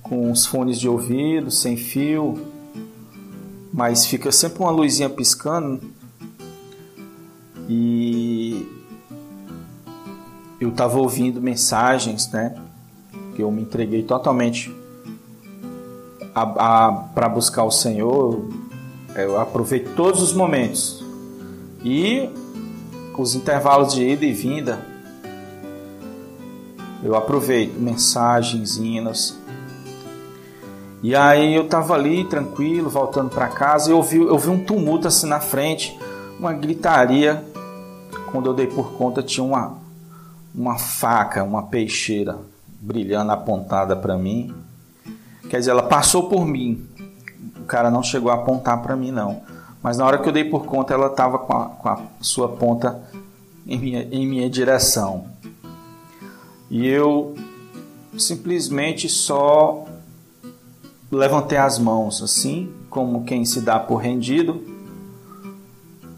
com 0.02 0.32
os 0.32 0.46
fones 0.46 0.80
de 0.80 0.88
ouvido, 0.88 1.52
sem 1.52 1.76
fio, 1.76 2.40
mas 3.74 4.06
fica 4.06 4.32
sempre 4.32 4.60
uma 4.60 4.72
luzinha 4.72 5.10
piscando. 5.10 5.82
E 7.68 8.66
eu 10.64 10.70
estava 10.70 10.98
ouvindo 10.98 11.42
mensagens, 11.42 12.30
né? 12.32 12.56
Que 13.36 13.42
eu 13.42 13.52
me 13.52 13.62
entreguei 13.62 14.04
totalmente 14.04 14.74
para 16.34 17.30
buscar 17.30 17.64
o 17.64 17.72
Senhor, 17.72 18.50
eu 19.16 19.40
aproveito 19.40 19.94
todos 19.96 20.22
os 20.22 20.34
momentos. 20.34 21.04
E 21.84 22.30
os 23.18 23.36
intervalos 23.36 23.94
de 23.94 24.04
ida 24.04 24.26
e 24.26 24.34
vinda, 24.34 24.80
eu 27.04 27.16
aproveito 27.16 27.78
mensagens, 27.78 28.78
hinos. 28.78 29.38
E 31.04 31.14
aí 31.14 31.54
eu 31.54 31.68
tava 31.68 31.94
ali 31.94 32.24
tranquilo, 32.24 32.90
voltando 32.90 33.30
para 33.30 33.50
casa, 33.50 33.90
e 33.90 33.92
eu 33.94 34.02
vi, 34.02 34.18
eu 34.18 34.38
vi 34.38 34.50
um 34.50 34.64
tumulto 34.64 35.08
assim 35.08 35.28
na 35.28 35.42
frente, 35.42 35.98
uma 36.40 36.54
gritaria. 36.54 37.44
Quando 38.32 38.50
eu 38.50 38.54
dei 38.54 38.66
por 38.66 38.94
conta, 38.94 39.22
tinha 39.22 39.44
uma, 39.44 39.83
uma 40.54 40.78
faca, 40.78 41.44
uma 41.44 41.64
peixeira 41.64 42.38
brilhando 42.80 43.32
apontada 43.32 43.96
para 43.96 44.18
mim. 44.18 44.54
Quer 45.50 45.60
dizer, 45.60 45.72
ela 45.72 45.84
passou 45.84 46.30
por 46.30 46.46
mim. 46.46 46.86
O 47.60 47.66
cara 47.66 47.90
não 47.90 48.04
chegou 48.04 48.32
a 48.32 48.36
apontar 48.36 48.82
para 48.82 48.96
mim, 48.96 49.12
não. 49.12 49.42
Mas 49.82 49.98
na 49.98 50.06
hora 50.06 50.18
que 50.18 50.28
eu 50.28 50.34
dei 50.34 50.46
por 50.46 50.66
conta, 50.66 50.94
ela 50.94 51.08
estava 51.08 51.40
com, 51.40 51.54
com, 51.70 51.90
a 51.90 52.02
sua 52.22 52.50
ponta 52.50 53.02
em 53.66 53.78
minha, 53.78 54.04
em 54.12 54.28
minha 54.28 54.50
direção. 54.50 55.28
E 56.70 56.88
eu 56.88 57.36
simplesmente 58.18 59.10
só 59.10 59.86
levantei 61.12 61.58
as 61.58 61.78
mãos, 61.78 62.22
assim, 62.22 62.72
como 62.90 63.24
quem 63.24 63.46
se 63.46 63.62
dá 63.62 63.80
por 63.80 63.98
rendido, 63.98 64.64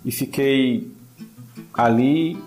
e 0.03 0.11
fiquei 0.11 0.91
ali. 1.73 2.41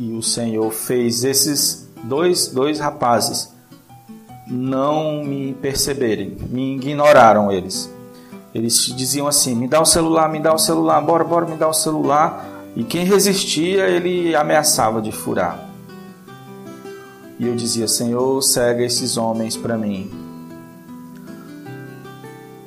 E 0.00 0.12
o 0.14 0.22
Senhor 0.22 0.70
fez 0.70 1.24
esses 1.24 1.86
dois, 2.04 2.46
dois 2.46 2.78
rapazes 2.78 3.52
não 4.46 5.22
me 5.22 5.52
perceberem, 5.52 6.38
me 6.48 6.76
ignoraram 6.76 7.52
eles. 7.52 7.92
Eles 8.54 8.78
diziam 8.96 9.28
assim: 9.28 9.54
me 9.54 9.68
dá 9.68 9.78
o 9.78 9.84
celular, 9.84 10.26
me 10.30 10.40
dá 10.40 10.54
o 10.54 10.58
celular, 10.58 11.02
bora, 11.02 11.22
bora, 11.22 11.44
me 11.44 11.54
dá 11.54 11.68
o 11.68 11.74
celular. 11.74 12.48
E 12.74 12.82
quem 12.82 13.04
resistia, 13.04 13.88
ele 13.88 14.34
ameaçava 14.34 15.02
de 15.02 15.12
furar. 15.12 15.68
E 17.38 17.46
eu 17.46 17.54
dizia: 17.54 17.86
Senhor, 17.86 18.40
cega 18.40 18.82
esses 18.82 19.18
homens 19.18 19.54
para 19.54 19.76
mim. 19.76 20.10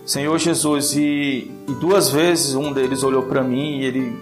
Senhor 0.06 0.38
Jesus, 0.38 0.94
e, 0.94 1.52
e, 1.68 1.74
duas 1.82 2.12
vezes 2.12 2.54
um 2.54 2.72
deles 2.72 3.02
olhou 3.02 3.24
para 3.24 3.42
mim 3.42 3.80
e 3.80 3.86
ele, 3.86 4.22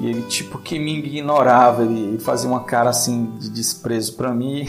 e 0.00 0.06
ele 0.06 0.22
tipo 0.22 0.58
que 0.58 0.78
me 0.78 0.98
ignorava, 0.98 1.84
ele, 1.84 2.18
fazia 2.18 2.48
uma 2.48 2.64
cara 2.64 2.90
assim 2.90 3.36
de 3.38 3.48
desprezo 3.50 4.14
para 4.14 4.32
mim 4.32 4.66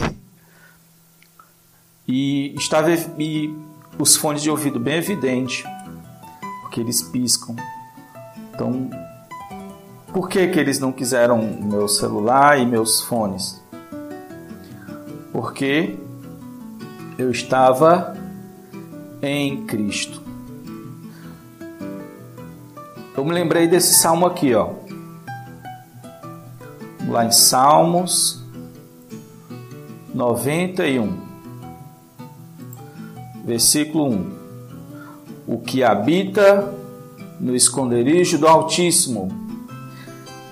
e 2.06 2.54
estava 2.56 2.90
e 2.92 3.54
os 3.98 4.16
fones 4.16 4.42
de 4.42 4.50
ouvido 4.50 4.78
bem 4.78 4.96
evidente, 4.96 5.64
porque 6.62 6.80
eles 6.80 7.02
piscam. 7.02 7.56
Então, 8.54 8.88
por 10.12 10.28
que 10.28 10.46
que 10.48 10.60
eles 10.60 10.78
não 10.78 10.92
quiseram 10.92 11.38
meu 11.38 11.88
celular 11.88 12.58
e 12.58 12.66
meus 12.66 13.00
fones? 13.00 13.60
Porque 15.32 15.96
eu 17.18 17.30
estava 17.30 18.16
em 19.20 19.66
Cristo. 19.66 20.22
Eu 23.16 23.24
me 23.24 23.32
lembrei 23.32 23.66
desse 23.66 23.94
salmo 23.94 24.26
aqui, 24.26 24.54
ó. 24.54 24.85
Lá 27.06 27.24
em 27.24 27.30
Salmos 27.30 28.42
91 30.14 31.26
versículo 33.46 34.08
1. 34.08 34.36
O 35.46 35.58
que 35.58 35.84
habita 35.84 36.74
no 37.40 37.54
esconderijo 37.54 38.36
do 38.38 38.48
Altíssimo 38.48 39.28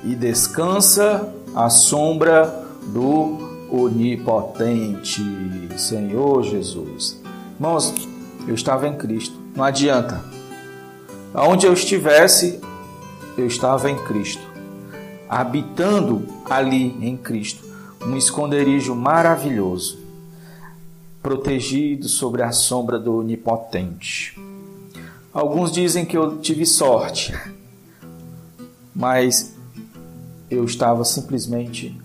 e 0.05 0.15
descansa 0.15 1.29
à 1.57 1.69
sombra 1.69 2.65
do 2.87 3.67
Onipotente, 3.69 5.23
Senhor 5.77 6.45
Jesus. 6.45 7.21
Irmãos, 7.57 7.93
eu 8.47 8.55
estava 8.55 8.87
em 8.87 8.97
Cristo, 8.97 9.35
não 9.57 9.65
adianta. 9.65 10.23
Aonde 11.33 11.67
eu 11.67 11.73
estivesse, 11.73 12.61
eu 13.37 13.47
estava 13.47 13.91
em 13.91 13.99
Cristo, 14.05 14.43
habitando 15.29 16.23
ali 16.49 16.97
em 17.01 17.17
Cristo, 17.17 17.65
um 18.03 18.17
esconderijo 18.17 18.95
maravilhoso 18.95 20.05
protegido 21.23 22.07
sobre 22.07 22.43
a 22.43 22.53
sombra 22.53 22.99
do 22.99 23.21
Onipotente. 23.21 24.39
Alguns 25.33 25.73
dizem 25.73 26.05
que 26.05 26.17
eu 26.17 26.39
tive 26.39 26.67
sorte, 26.67 27.35
mas 28.95 29.55
eu 30.51 30.65
estava 30.65 31.03
simplesmente 31.03 31.99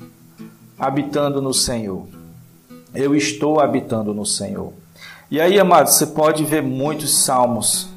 habitando 0.79 1.41
no 1.41 1.53
Senhor. 1.53 2.07
Eu 2.95 3.13
estou 3.13 3.59
habitando 3.59 4.13
no 4.13 4.25
Senhor. 4.25 4.71
E 5.29 5.39
aí, 5.39 5.59
amados, 5.59 5.93
você 5.93 6.07
pode 6.07 6.43
ver 6.45 6.63
muitos 6.63 7.13
salmos, 7.13 7.89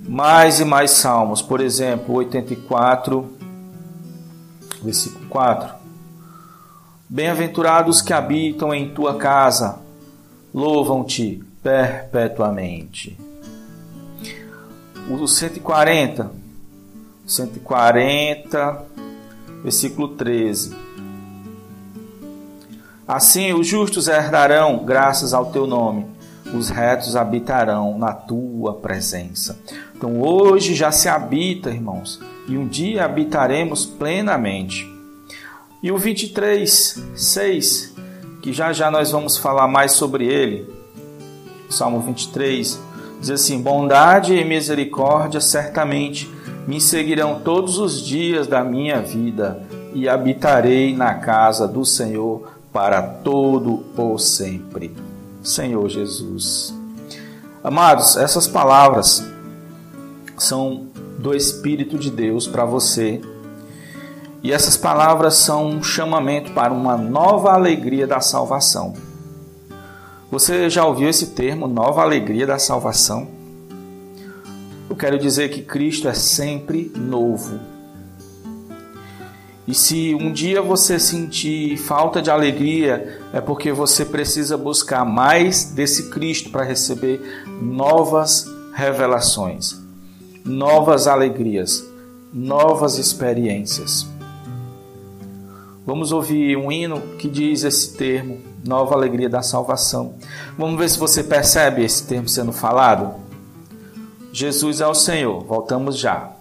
mais 0.00 0.58
e 0.58 0.64
mais 0.64 0.90
salmos. 0.90 1.42
Por 1.42 1.60
exemplo, 1.60 2.14
84, 2.16 3.30
versículo 4.86 5.26
4. 5.28 5.74
Bem-aventurados 7.08 8.00
que 8.00 8.12
habitam 8.12 8.72
em 8.72 8.88
tua 8.88 9.16
casa, 9.16 9.80
louvam-te 10.54 11.42
perpetuamente. 11.62 13.18
O 15.10 15.26
140, 15.26 16.30
140, 17.26 18.84
versículo 19.62 20.08
13. 20.08 20.74
Assim 23.06 23.52
os 23.52 23.66
justos 23.66 24.08
herdarão 24.08 24.84
graças 24.84 25.32
ao 25.32 25.46
teu 25.52 25.66
nome, 25.66 26.06
os 26.54 26.68
retos 26.68 27.16
habitarão 27.16 27.98
na 27.98 28.12
tua 28.12 28.74
presença. 28.74 29.58
Então 29.94 30.20
hoje 30.20 30.74
já 30.74 30.92
se 30.92 31.08
habita, 31.08 31.70
irmãos, 31.70 32.20
e 32.48 32.56
um 32.56 32.66
dia 32.66 33.04
habitaremos 33.04 33.86
plenamente. 33.86 34.86
E 35.82 35.90
o 35.90 35.98
23, 35.98 37.02
6, 37.14 37.94
que 38.42 38.52
já 38.52 38.72
já 38.72 38.90
nós 38.90 39.10
vamos 39.10 39.36
falar 39.36 39.68
mais 39.68 39.92
sobre 39.92 40.26
ele, 40.26 40.68
Salmo 41.68 42.00
23, 42.00 42.78
diz 43.20 43.30
assim: 43.30 43.60
Bondade 43.60 44.34
e 44.34 44.44
misericórdia 44.44 45.40
certamente 45.40 46.30
me 46.66 46.80
seguirão 46.80 47.40
todos 47.40 47.78
os 47.78 48.00
dias 48.04 48.46
da 48.46 48.64
minha 48.64 49.00
vida 49.00 49.62
e 49.94 50.08
habitarei 50.08 50.94
na 50.94 51.14
casa 51.14 51.66
do 51.66 51.84
Senhor 51.84 52.48
para 52.72 53.00
todo 53.00 53.84
o 53.96 54.18
sempre. 54.18 54.94
Senhor 55.46 55.88
Jesus. 55.88 56.74
Amados, 57.62 58.16
essas 58.16 58.48
palavras 58.48 59.24
são 60.36 60.88
do 61.18 61.34
Espírito 61.34 61.96
de 61.96 62.10
Deus 62.10 62.48
para 62.48 62.64
você. 62.64 63.20
E 64.42 64.52
essas 64.52 64.76
palavras 64.76 65.34
são 65.34 65.68
um 65.68 65.82
chamamento 65.82 66.52
para 66.52 66.72
uma 66.72 66.96
nova 66.96 67.52
alegria 67.52 68.06
da 68.08 68.20
salvação. 68.20 68.94
Você 70.30 70.68
já 70.68 70.84
ouviu 70.84 71.08
esse 71.08 71.28
termo, 71.28 71.68
nova 71.68 72.02
alegria 72.02 72.46
da 72.46 72.58
salvação? 72.58 73.28
Eu 74.90 74.96
quero 74.96 75.16
dizer 75.16 75.50
que 75.50 75.62
Cristo 75.62 76.08
é 76.08 76.14
sempre 76.14 76.90
novo. 76.96 77.60
E 79.66 79.74
se 79.74 80.14
um 80.14 80.32
dia 80.32 80.62
você 80.62 80.98
sentir 80.98 81.76
falta 81.76 82.22
de 82.22 82.30
alegria, 82.30 83.20
é 83.32 83.40
porque 83.40 83.72
você 83.72 84.04
precisa 84.04 84.56
buscar 84.56 85.04
mais 85.04 85.64
desse 85.64 86.08
Cristo 86.08 86.50
para 86.50 86.62
receber 86.62 87.44
novas 87.60 88.48
revelações, 88.72 89.80
novas 90.44 91.08
alegrias, 91.08 91.84
novas 92.32 92.96
experiências. 92.96 94.06
Vamos 95.84 96.12
ouvir 96.12 96.56
um 96.56 96.70
hino 96.70 97.00
que 97.18 97.28
diz 97.28 97.64
esse 97.64 97.96
termo, 97.96 98.40
nova 98.64 98.94
alegria 98.94 99.28
da 99.28 99.42
salvação. 99.42 100.14
Vamos 100.56 100.78
ver 100.78 100.90
se 100.90 100.98
você 100.98 101.24
percebe 101.24 101.84
esse 101.84 102.06
termo 102.06 102.28
sendo 102.28 102.52
falado. 102.52 103.14
Jesus 104.32 104.80
é 104.80 104.86
o 104.86 104.94
Senhor. 104.94 105.44
Voltamos 105.44 105.96
já. 105.96 106.35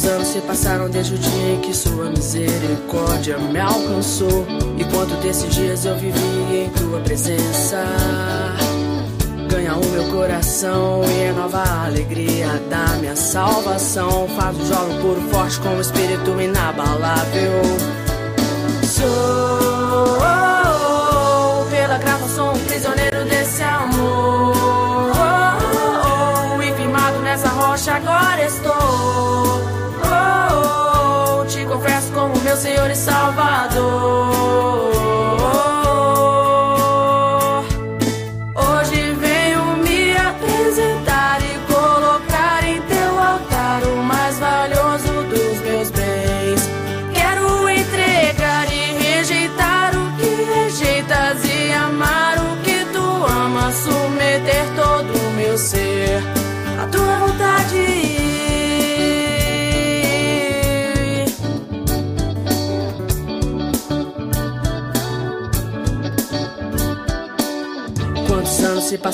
Se 0.00 0.40
passaram 0.40 0.88
desde 0.88 1.14
o 1.14 1.18
dia 1.18 1.54
em 1.54 1.60
que 1.60 1.74
sua 1.74 2.08
misericórdia 2.08 3.36
me 3.36 3.60
alcançou. 3.60 4.46
E 4.78 4.84
quanto 4.84 5.14
desses 5.16 5.54
dias 5.54 5.84
eu 5.84 5.94
vivi 5.96 6.18
em 6.54 6.70
tua 6.70 7.00
presença. 7.00 7.84
Ganha 9.50 9.74
o 9.76 9.84
meu 9.86 10.04
coração 10.04 11.02
e 11.04 11.24
é 11.24 11.32
nova 11.32 11.62
alegria 11.84 12.48
da 12.70 12.86
minha 12.98 13.14
salvação. 13.14 14.26
Faz 14.28 14.56
o 14.58 14.64
jogo 14.64 14.94
puro, 15.02 15.20
forte 15.30 15.60
com 15.60 15.76
o 15.76 15.80
espírito 15.80 16.40
inabalável. 16.40 17.60
Sou, 18.84 20.39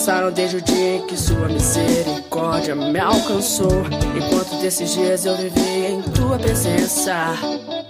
passaram 0.07 0.30
desde 0.30 0.59
o 0.59 0.62
dia 0.62 0.98
em 0.98 1.07
que 1.09 1.16
sua 1.16 1.48
misericórdia 1.48 2.76
me 2.76 3.00
alcançou. 3.00 3.82
Enquanto 4.16 4.61
desses 4.61 4.94
dias 4.94 5.26
eu 5.26 5.36
vivi 5.36 5.84
em 5.84 6.00
tua 6.00 6.38
presença. 6.38 7.34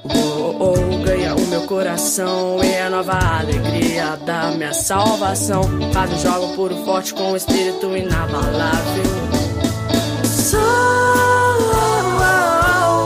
Oh, 0.03 0.57
oh, 0.59 0.73
oh, 0.73 1.05
ganha 1.05 1.35
o 1.35 1.47
meu 1.49 1.67
coração 1.67 2.59
e 2.65 2.75
a 2.79 2.89
nova 2.89 3.19
alegria 3.39 4.17
da 4.25 4.51
minha 4.53 4.73
salvação. 4.73 5.63
Faz 5.93 6.11
um 6.11 6.19
jogo 6.19 6.55
puro, 6.55 6.75
forte 6.87 7.13
com 7.13 7.33
o 7.33 7.37
espírito 7.37 7.95
inabalável. 7.95 9.05
Sou, 10.25 10.59
oh, 11.69 12.21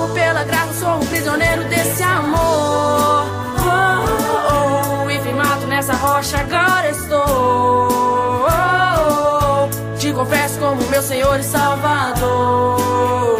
oh, 0.04 0.14
pela 0.14 0.44
graça, 0.44 0.84
sou 0.84 0.94
um 0.94 1.06
prisioneiro 1.06 1.64
desse 1.64 2.04
amor. 2.04 3.26
Oh, 3.58 5.04
oh, 5.04 5.10
e 5.10 5.18
firmado 5.18 5.66
nessa 5.66 5.94
rocha 5.94 6.38
agora 6.38 6.90
estou 6.90 7.89
como 10.70 10.88
meu 10.88 11.02
Senhor 11.02 11.40
e 11.40 11.42
Salvador. 11.42 13.39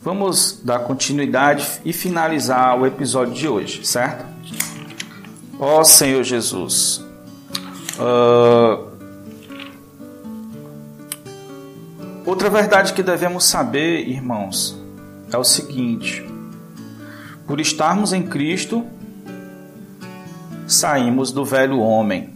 Vamos 0.00 0.60
dar 0.62 0.80
continuidade 0.80 1.80
e 1.84 1.92
finalizar 1.92 2.78
o 2.78 2.86
episódio 2.86 3.34
de 3.34 3.48
hoje, 3.48 3.84
certo? 3.84 4.24
Ó 5.58 5.82
Senhor 5.82 6.22
Jesus. 6.22 7.04
Uh... 7.98 8.86
Outra 12.24 12.48
verdade 12.48 12.92
que 12.92 13.02
devemos 13.02 13.44
saber, 13.44 14.08
irmãos, 14.08 14.78
é 15.32 15.36
o 15.36 15.42
seguinte: 15.42 16.24
por 17.44 17.58
estarmos 17.58 18.12
em 18.12 18.22
Cristo, 18.22 18.86
saímos 20.68 21.32
do 21.32 21.44
velho 21.44 21.80
homem. 21.80 22.30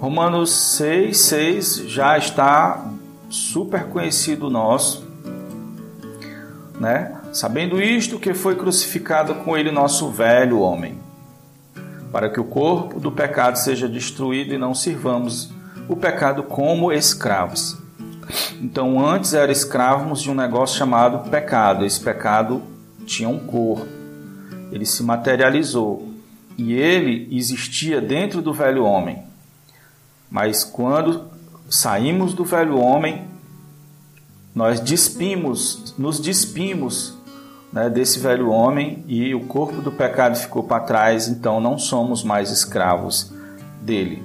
Romanos 0.00 0.50
6, 0.50 1.16
6 1.16 1.76
já 1.86 2.18
está 2.18 2.91
super 3.32 3.84
conhecido 3.84 4.50
nosso, 4.50 5.08
né? 6.78 7.18
Sabendo 7.32 7.80
isto, 7.80 8.18
que 8.18 8.34
foi 8.34 8.54
crucificado 8.54 9.36
com 9.36 9.56
ele 9.56 9.70
nosso 9.70 10.10
velho 10.10 10.60
homem, 10.60 10.98
para 12.12 12.28
que 12.28 12.38
o 12.38 12.44
corpo 12.44 13.00
do 13.00 13.10
pecado 13.10 13.56
seja 13.56 13.88
destruído 13.88 14.52
e 14.52 14.58
não 14.58 14.74
sirvamos 14.74 15.50
o 15.88 15.96
pecado 15.96 16.42
como 16.42 16.92
escravos. 16.92 17.78
Então, 18.60 19.04
antes 19.04 19.32
era 19.32 19.50
escravos 19.50 20.20
de 20.20 20.30
um 20.30 20.34
negócio 20.34 20.76
chamado 20.76 21.30
pecado. 21.30 21.86
Esse 21.86 22.00
pecado 22.00 22.62
tinha 23.06 23.30
um 23.30 23.38
corpo, 23.38 23.88
ele 24.70 24.84
se 24.84 25.02
materializou 25.02 26.06
e 26.58 26.74
ele 26.74 27.28
existia 27.34 27.98
dentro 27.98 28.42
do 28.42 28.52
velho 28.52 28.84
homem. 28.84 29.22
Mas 30.30 30.64
quando 30.64 31.31
saímos 31.72 32.34
do 32.34 32.44
velho 32.44 32.78
homem, 32.78 33.26
nós 34.54 34.78
despimos, 34.78 35.94
nos 35.96 36.20
despimos 36.20 37.16
né, 37.72 37.88
desse 37.88 38.18
velho 38.18 38.50
homem 38.50 39.02
e 39.08 39.34
o 39.34 39.40
corpo 39.46 39.80
do 39.80 39.90
pecado 39.90 40.36
ficou 40.36 40.62
para 40.62 40.84
trás, 40.84 41.28
então 41.28 41.62
não 41.62 41.78
somos 41.78 42.22
mais 42.22 42.50
escravos 42.50 43.32
dele. 43.80 44.22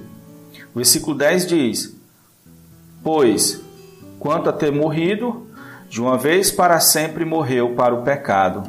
O 0.74 0.76
versículo 0.76 1.16
10 1.16 1.46
diz: 1.46 1.96
Pois, 3.02 3.62
quanto 4.18 4.50
a 4.50 4.52
ter 4.52 4.70
morrido, 4.70 5.46
de 5.88 6.02
uma 6.02 6.18
vez 6.18 6.50
para 6.50 6.78
sempre 6.80 7.24
morreu 7.24 7.74
para 7.74 7.94
o 7.94 8.02
pecado. 8.02 8.68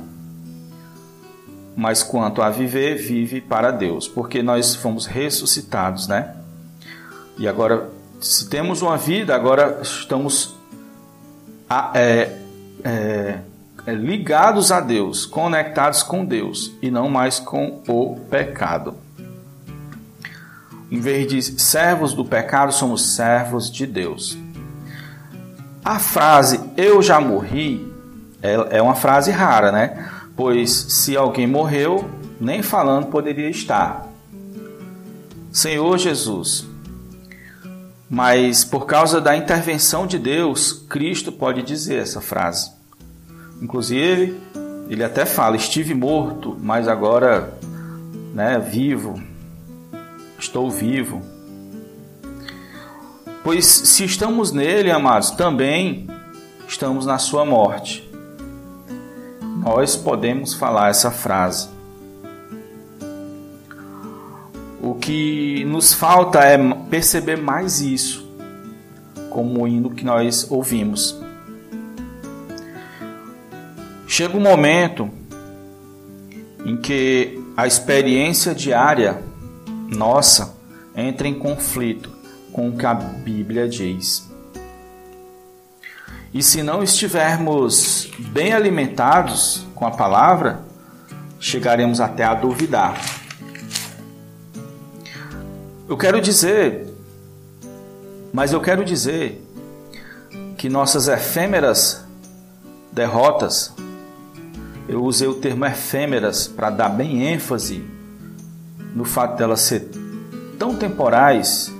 Mas 1.76 2.02
quanto 2.02 2.42
a 2.42 2.50
viver, 2.50 2.96
vive 2.96 3.42
para 3.42 3.72
Deus, 3.72 4.08
porque 4.08 4.42
nós 4.42 4.74
fomos 4.74 5.06
ressuscitados, 5.06 6.08
né? 6.08 6.34
E 7.38 7.46
agora, 7.46 7.99
se 8.20 8.50
temos 8.50 8.82
uma 8.82 8.98
vida, 8.98 9.36
agora 9.36 9.80
estamos 9.82 10.56
a, 11.70 11.92
é, 11.96 12.38
é, 12.84 13.40
é, 13.86 13.94
ligados 13.94 14.72
a 14.72 14.80
Deus, 14.80 15.26
conectados 15.26 16.04
com 16.04 16.26
Deus 16.26 16.72
e 16.82 16.92
não 16.92 17.10
mais 17.10 17.40
com 17.40 17.82
o 17.88 18.20
pecado. 18.30 18.96
Em 20.92 21.00
vez 21.00 21.28
de 21.28 21.42
servos 21.62 22.14
do 22.14 22.26
pecado, 22.26 22.74
somos 22.74 23.16
servos 23.16 23.72
de 23.72 23.86
Deus. 23.86 24.38
A 25.86 26.00
frase 26.00 26.60
eu 26.76 27.02
já 27.02 27.22
morri 27.22 27.88
é, 28.42 28.78
é 28.78 28.82
uma 28.82 28.96
frase 28.96 29.32
rara, 29.32 29.72
né? 29.72 30.10
Pois 30.36 30.72
se 30.72 31.16
alguém 31.16 31.46
morreu, 31.46 32.10
nem 32.40 32.62
falando 32.62 33.08
poderia 33.08 33.50
estar. 33.50 34.08
Senhor 35.52 35.98
Jesus, 35.98 36.69
mas 38.10 38.64
por 38.64 38.88
causa 38.88 39.22
da 39.22 39.38
intervenção 39.38 40.07
de 40.07 40.18
Deus, 40.18 40.74
Cristo 40.89 41.32
pode 41.32 41.62
dizer 41.62 42.01
essa 42.01 42.20
frase. 42.20 42.72
Inclusive, 43.62 44.36
ele 44.89 45.03
até 45.03 45.26
fala: 45.26 45.55
Estive 45.55 45.93
morto, 45.93 46.57
mas 46.60 46.88
agora 46.88 47.53
né, 48.34 48.57
vivo. 48.57 49.22
Estou 50.39 50.72
vivo. 50.72 51.22
Pois 53.43 53.66
se 53.66 54.03
estamos 54.03 54.51
nele, 54.51 54.89
amados, 54.89 55.32
também 55.32 56.07
estamos 56.68 57.05
na 57.05 57.18
sua 57.18 57.45
morte. 57.45 58.10
Nós 59.64 59.95
podemos 59.95 60.53
falar 60.53 60.89
essa 60.89 61.12
frase. 61.12 61.70
O 64.90 64.96
que 64.96 65.64
nos 65.66 65.94
falta 65.94 66.40
é 66.40 66.58
perceber 66.90 67.38
mais 67.38 67.80
isso, 67.80 68.28
como 69.30 69.62
o 69.62 69.68
hino 69.68 69.92
que 69.92 70.04
nós 70.04 70.50
ouvimos. 70.50 71.16
Chega 74.08 74.36
um 74.36 74.40
momento 74.40 75.08
em 76.66 76.76
que 76.76 77.40
a 77.56 77.68
experiência 77.68 78.56
diária 78.56 79.24
nossa 79.96 80.56
entra 80.96 81.28
em 81.28 81.38
conflito 81.38 82.10
com 82.52 82.70
o 82.70 82.76
que 82.76 82.88
a 82.88 82.96
Bíblia 82.96 83.70
diz. 83.70 84.28
E 86.34 86.42
se 86.42 86.64
não 86.64 86.82
estivermos 86.82 88.10
bem 88.18 88.54
alimentados 88.54 89.68
com 89.76 89.86
a 89.86 89.92
palavra, 89.92 90.64
chegaremos 91.40 92.02
até 92.02 92.24
a 92.24 92.34
duvidar. 92.34 93.19
Eu 95.90 95.98
quero 95.98 96.22
dizer, 96.22 96.86
mas 98.32 98.54
eu 98.54 98.62
quero 98.62 98.86
dizer 98.86 99.44
que 100.56 100.70
nossas 100.70 101.08
efêmeras 101.08 102.06
derrotas, 102.92 103.74
eu 104.88 105.04
usei 105.04 105.28
o 105.28 105.34
termo 105.34 105.66
efêmeras 105.66 106.48
para 106.48 106.70
dar 106.70 106.90
bem 106.90 107.24
ênfase 107.28 107.84
no 108.94 109.04
fato 109.04 109.36
delas 109.36 109.62
ser 109.62 109.90
tão 110.60 110.76
temporais, 110.76 111.74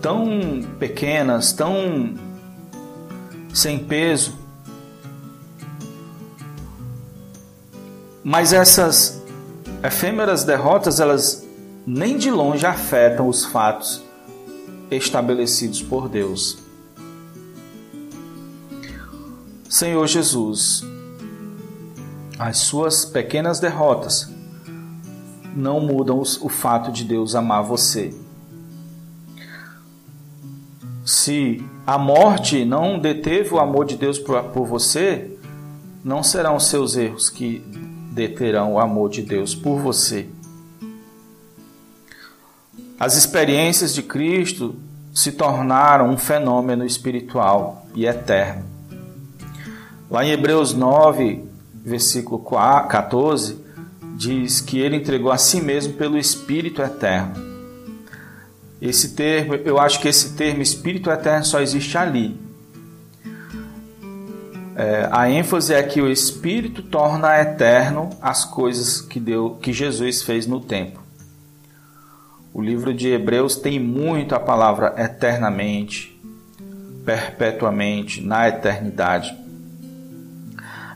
tão 0.00 0.62
pequenas, 0.78 1.52
tão 1.52 2.14
sem 3.52 3.80
peso. 3.80 4.38
Mas 8.22 8.52
essas 8.52 9.20
efêmeras 9.82 10.44
derrotas, 10.44 11.00
elas 11.00 11.43
nem 11.86 12.16
de 12.16 12.30
longe 12.30 12.64
afetam 12.64 13.28
os 13.28 13.44
fatos 13.44 14.02
estabelecidos 14.90 15.82
por 15.82 16.08
Deus. 16.08 16.58
Senhor 19.68 20.06
Jesus, 20.06 20.84
as 22.38 22.58
suas 22.58 23.04
pequenas 23.04 23.60
derrotas 23.60 24.32
não 25.54 25.80
mudam 25.80 26.20
o 26.20 26.48
fato 26.48 26.90
de 26.90 27.04
Deus 27.04 27.34
amar 27.34 27.62
você. 27.62 28.14
Se 31.04 31.62
a 31.86 31.98
morte 31.98 32.64
não 32.64 32.98
deteve 32.98 33.52
o 33.52 33.60
amor 33.60 33.84
de 33.84 33.96
Deus 33.96 34.18
por 34.18 34.66
você, 34.66 35.36
não 36.02 36.22
serão 36.22 36.58
seus 36.58 36.96
erros 36.96 37.28
que 37.28 37.58
deterão 38.12 38.74
o 38.74 38.78
amor 38.78 39.10
de 39.10 39.22
Deus 39.22 39.54
por 39.54 39.78
você. 39.78 40.28
As 42.98 43.16
experiências 43.16 43.92
de 43.94 44.02
Cristo 44.02 44.76
se 45.12 45.32
tornaram 45.32 46.10
um 46.10 46.16
fenômeno 46.16 46.84
espiritual 46.84 47.86
e 47.94 48.06
eterno. 48.06 48.64
Lá 50.10 50.24
em 50.24 50.30
Hebreus 50.30 50.74
9, 50.74 51.44
versículo 51.84 52.38
14, 52.38 53.58
diz 54.16 54.60
que 54.60 54.78
ele 54.78 54.96
entregou 54.96 55.32
a 55.32 55.38
si 55.38 55.60
mesmo 55.60 55.94
pelo 55.94 56.16
Espírito 56.16 56.82
eterno. 56.82 57.34
Esse 58.80 59.14
termo, 59.14 59.54
eu 59.54 59.78
acho 59.78 60.00
que 60.00 60.08
esse 60.08 60.34
termo 60.34 60.62
Espírito 60.62 61.10
eterno 61.10 61.44
só 61.44 61.60
existe 61.60 61.96
ali. 61.96 62.38
É, 64.76 65.08
a 65.10 65.30
ênfase 65.30 65.72
é 65.72 65.82
que 65.82 66.00
o 66.02 66.10
Espírito 66.10 66.82
torna 66.82 67.40
eterno 67.40 68.10
as 68.20 68.44
coisas 68.44 69.00
que, 69.00 69.20
deu, 69.20 69.56
que 69.60 69.72
Jesus 69.72 70.22
fez 70.22 70.46
no 70.46 70.60
tempo. 70.60 71.03
O 72.54 72.62
livro 72.62 72.94
de 72.94 73.08
Hebreus 73.08 73.56
tem 73.56 73.80
muito 73.80 74.32
a 74.32 74.38
palavra 74.38 74.94
eternamente, 74.96 76.16
perpetuamente, 77.04 78.20
na 78.20 78.48
eternidade. 78.48 79.36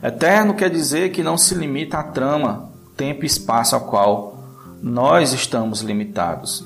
Eterno 0.01 0.53
quer 0.53 0.69
dizer 0.69 1.09
que 1.09 1.21
não 1.21 1.37
se 1.37 1.53
limita 1.53 1.97
à 1.97 2.03
trama, 2.03 2.69
tempo 2.95 3.25
e 3.25 3.27
espaço 3.27 3.75
ao 3.75 3.81
qual 3.81 4.41
nós 4.81 5.33
estamos 5.33 5.81
limitados. 5.81 6.63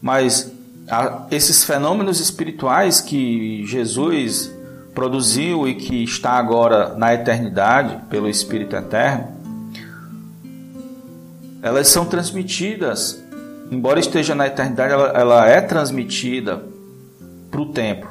Mas 0.00 0.52
esses 1.28 1.64
fenômenos 1.64 2.20
espirituais 2.20 3.00
que 3.00 3.66
Jesus 3.66 4.48
produziu 4.94 5.66
e 5.66 5.74
que 5.74 6.04
está 6.04 6.34
agora 6.34 6.94
na 6.94 7.12
eternidade 7.14 8.00
pelo 8.08 8.28
Espírito 8.28 8.76
Eterno, 8.76 9.26
elas 11.60 11.88
são 11.88 12.04
transmitidas 12.06 13.20
embora 13.70 14.00
esteja 14.00 14.34
na 14.34 14.46
eternidade, 14.46 14.92
ela, 14.92 15.08
ela 15.08 15.46
é 15.46 15.60
transmitida 15.60 16.64
para 17.50 17.60
o 17.60 17.66
tempo, 17.66 18.08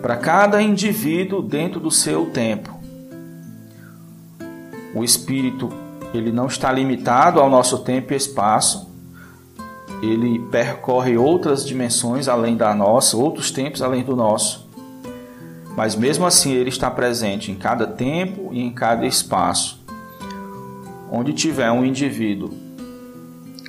para 0.00 0.16
cada 0.16 0.62
indivíduo 0.62 1.42
dentro 1.42 1.80
do 1.80 1.90
seu 1.90 2.26
tempo. 2.26 2.78
O 4.94 5.04
Espírito 5.04 5.70
ele 6.14 6.32
não 6.32 6.46
está 6.46 6.72
limitado 6.72 7.40
ao 7.40 7.50
nosso 7.50 7.80
tempo 7.80 8.12
e 8.12 8.16
espaço, 8.16 8.88
ele 10.02 10.38
percorre 10.50 11.16
outras 11.16 11.66
dimensões 11.66 12.28
além 12.28 12.56
da 12.56 12.74
nossa, 12.74 13.16
outros 13.16 13.50
tempos 13.50 13.82
além 13.82 14.04
do 14.04 14.14
nosso. 14.14 14.68
Mas 15.76 15.94
mesmo 15.94 16.26
assim, 16.26 16.52
ele 16.52 16.70
está 16.70 16.90
presente 16.90 17.52
em 17.52 17.54
cada 17.54 17.86
tempo 17.86 18.50
e 18.52 18.60
em 18.60 18.70
cada 18.72 19.06
espaço. 19.06 19.84
Onde 21.10 21.32
tiver 21.32 21.70
um 21.70 21.84
indivíduo 21.84 22.50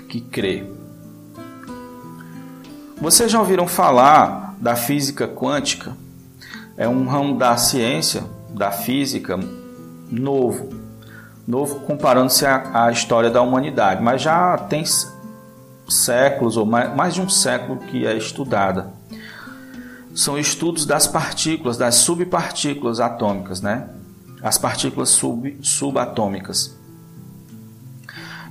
que 0.07 0.19
crê 0.19 0.65
Vocês 3.01 3.31
já 3.31 3.39
ouviram 3.39 3.65
falar 3.65 4.57
da 4.59 4.75
física 4.75 5.25
quântica? 5.25 5.95
É 6.75 6.85
um 6.85 7.07
ramo 7.07 7.37
da 7.37 7.55
ciência, 7.55 8.25
da 8.49 8.71
física, 8.71 9.39
novo. 10.11 10.69
Novo 11.47 11.79
comparando-se 11.79 12.45
à, 12.45 12.87
à 12.87 12.91
história 12.91 13.29
da 13.29 13.41
humanidade, 13.41 14.03
mas 14.03 14.21
já 14.21 14.57
tem 14.57 14.83
séculos 15.87 16.57
ou 16.57 16.65
mais, 16.65 16.93
mais 16.93 17.13
de 17.13 17.21
um 17.21 17.29
século 17.29 17.79
que 17.79 18.05
é 18.05 18.17
estudada. 18.17 18.91
São 20.13 20.37
estudos 20.37 20.85
das 20.85 21.07
partículas, 21.07 21.77
das 21.77 21.95
subpartículas 21.95 22.99
atômicas, 22.99 23.61
né? 23.61 23.87
As 24.43 24.57
partículas 24.57 25.07
sub, 25.07 25.57
subatômicas. 25.61 26.77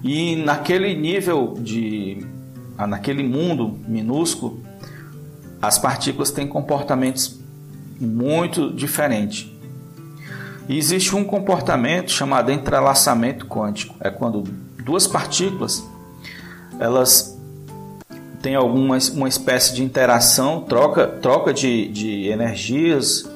E 0.03 0.36
naquele 0.36 0.94
nível 0.94 1.55
de 1.61 2.26
naquele 2.87 3.22
mundo 3.22 3.79
minúsculo, 3.87 4.62
as 5.61 5.79
partículas 5.79 6.31
têm 6.31 6.47
comportamentos 6.47 7.39
muito 8.01 8.72
diferentes. 8.72 9.51
E 10.68 10.76
existe 10.76 11.16
um 11.16 11.24
comportamento 11.24 12.11
chamado 12.11 12.53
entrelaçamento 12.53 13.47
quântico. 13.47 13.95
É 14.01 14.11
quando 14.11 14.43
duas 14.85 15.07
partículas 15.07 15.83
elas 16.79 17.37
têm 18.41 18.55
alguma 18.55 18.99
uma 19.12 19.29
espécie 19.29 19.74
de 19.74 19.83
interação, 19.83 20.61
troca, 20.62 21.07
troca 21.07 21.53
de, 21.53 21.89
de 21.89 22.29
energias, 22.29 23.29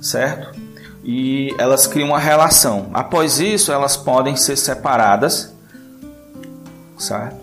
certo? 0.00 0.56
E 1.02 1.54
elas 1.58 1.86
criam 1.86 2.10
uma 2.10 2.18
relação. 2.18 2.90
Após 2.92 3.40
isso, 3.40 3.72
elas 3.72 3.96
podem 3.96 4.36
ser 4.36 4.56
separadas, 4.56 5.52
certo? 6.98 7.37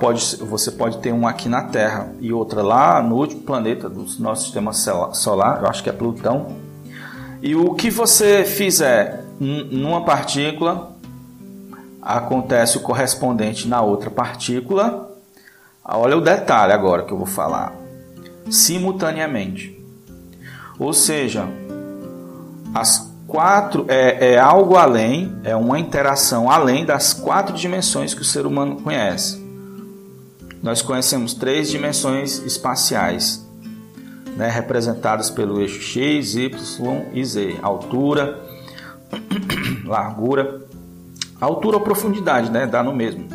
Pode, 0.00 0.36
você 0.36 0.72
pode 0.72 0.98
ter 0.98 1.12
uma 1.12 1.30
aqui 1.30 1.48
na 1.48 1.62
Terra 1.62 2.12
e 2.18 2.32
outra 2.32 2.60
lá 2.60 3.00
no 3.00 3.14
último 3.14 3.42
planeta 3.42 3.88
do 3.88 4.04
nosso 4.18 4.42
sistema 4.42 4.72
solar, 4.72 5.62
eu 5.62 5.68
acho 5.68 5.82
que 5.82 5.88
é 5.88 5.92
Plutão. 5.92 6.56
E 7.40 7.54
o 7.54 7.74
que 7.74 7.88
você 7.88 8.44
fizer 8.44 9.24
numa 9.40 10.04
partícula, 10.04 10.92
acontece 12.02 12.76
o 12.76 12.80
correspondente 12.80 13.66
na 13.66 13.80
outra 13.80 14.10
partícula. 14.10 15.10
Olha 15.84 16.16
o 16.16 16.20
detalhe 16.20 16.72
agora 16.72 17.04
que 17.04 17.12
eu 17.12 17.16
vou 17.16 17.26
falar. 17.26 17.72
Simultaneamente. 18.50 19.78
Ou 20.78 20.92
seja, 20.92 21.46
as 22.74 23.10
quatro 23.26 23.86
é, 23.88 24.32
é 24.32 24.38
algo 24.38 24.76
além, 24.76 25.34
é 25.44 25.56
uma 25.56 25.78
interação 25.78 26.50
além 26.50 26.84
das 26.84 27.12
quatro 27.12 27.54
dimensões 27.54 28.12
que 28.12 28.22
o 28.22 28.24
ser 28.24 28.46
humano 28.46 28.76
conhece. 28.76 29.49
Nós 30.62 30.82
conhecemos 30.82 31.32
três 31.32 31.70
dimensões 31.70 32.38
espaciais, 32.44 33.46
né, 34.36 34.48
representadas 34.48 35.30
pelo 35.30 35.60
eixo 35.60 35.80
X, 35.80 36.34
Y 36.34 37.06
e 37.14 37.24
Z: 37.24 37.58
altura, 37.62 38.38
largura, 39.84 40.62
altura 41.40 41.76
ou 41.78 41.82
profundidade, 41.82 42.50
né? 42.50 42.66
Dá 42.66 42.82
no 42.82 42.94
mesmo. 42.94 43.26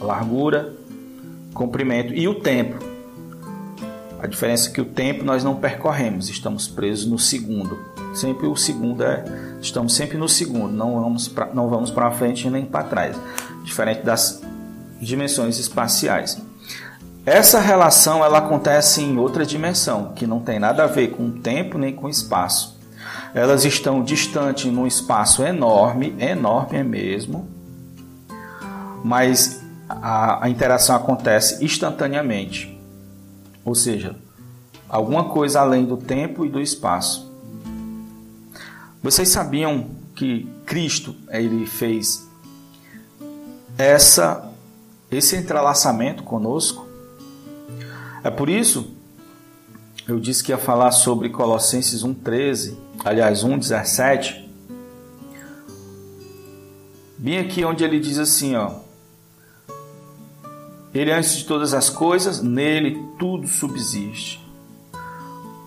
Largura, 0.00 0.72
comprimento 1.52 2.14
e 2.14 2.26
o 2.26 2.34
tempo. 2.34 2.94
A 4.18 4.26
diferença 4.26 4.70
é 4.70 4.72
que 4.72 4.80
o 4.80 4.86
tempo 4.86 5.22
nós 5.22 5.44
não 5.44 5.56
percorremos, 5.56 6.30
estamos 6.30 6.66
presos 6.66 7.04
no 7.04 7.18
segundo. 7.18 7.78
Sempre 8.14 8.46
o 8.46 8.56
segundo 8.56 9.02
é, 9.02 9.22
estamos 9.60 9.94
sempre 9.94 10.16
no 10.16 10.28
segundo, 10.28 10.72
não 10.72 10.94
vamos 10.94 11.28
pra, 11.28 11.52
não 11.52 11.68
vamos 11.68 11.90
para 11.90 12.10
frente 12.10 12.48
nem 12.48 12.64
para 12.64 12.84
trás, 12.84 13.16
diferente 13.64 14.02
das 14.02 14.40
dimensões 15.04 15.58
espaciais. 15.58 16.40
Essa 17.26 17.60
relação 17.60 18.24
ela 18.24 18.38
acontece 18.38 19.00
em 19.00 19.16
outra 19.18 19.46
dimensão, 19.46 20.12
que 20.14 20.26
não 20.26 20.40
tem 20.40 20.58
nada 20.58 20.84
a 20.84 20.86
ver 20.86 21.08
com 21.08 21.30
tempo 21.30 21.78
nem 21.78 21.94
com 21.94 22.08
espaço 22.08 22.74
elas 23.34 23.64
estão 23.64 24.02
distantes 24.02 24.72
num 24.72 24.86
espaço 24.86 25.42
enorme, 25.42 26.14
enorme 26.20 26.84
mesmo, 26.84 27.48
mas 29.04 29.60
a, 29.88 30.44
a 30.44 30.48
interação 30.48 30.94
acontece 30.94 31.62
instantaneamente. 31.62 32.78
Ou 33.64 33.74
seja, 33.74 34.14
alguma 34.88 35.24
coisa 35.24 35.60
além 35.60 35.84
do 35.84 35.96
tempo 35.96 36.46
e 36.46 36.48
do 36.48 36.60
espaço. 36.60 37.28
Vocês 39.02 39.28
sabiam 39.30 39.86
que 40.14 40.48
Cristo 40.64 41.14
ele 41.28 41.66
fez 41.66 42.26
essa 43.76 44.48
esse 45.16 45.36
entrelaçamento 45.36 46.22
conosco? 46.22 46.86
É 48.22 48.30
por 48.30 48.48
isso 48.48 48.94
eu 50.06 50.20
disse 50.20 50.44
que 50.44 50.52
ia 50.52 50.58
falar 50.58 50.92
sobre 50.92 51.30
Colossenses 51.30 52.04
1,13, 52.04 52.76
aliás, 53.02 53.42
1,17. 53.42 54.44
Bem 57.16 57.38
aqui 57.38 57.64
onde 57.64 57.84
ele 57.84 57.98
diz 57.98 58.18
assim, 58.18 58.54
ó. 58.54 58.72
Ele 60.92 61.10
antes 61.10 61.36
de 61.36 61.44
todas 61.46 61.72
as 61.72 61.88
coisas, 61.88 62.42
nele 62.42 63.02
tudo 63.18 63.48
subsiste. 63.48 64.46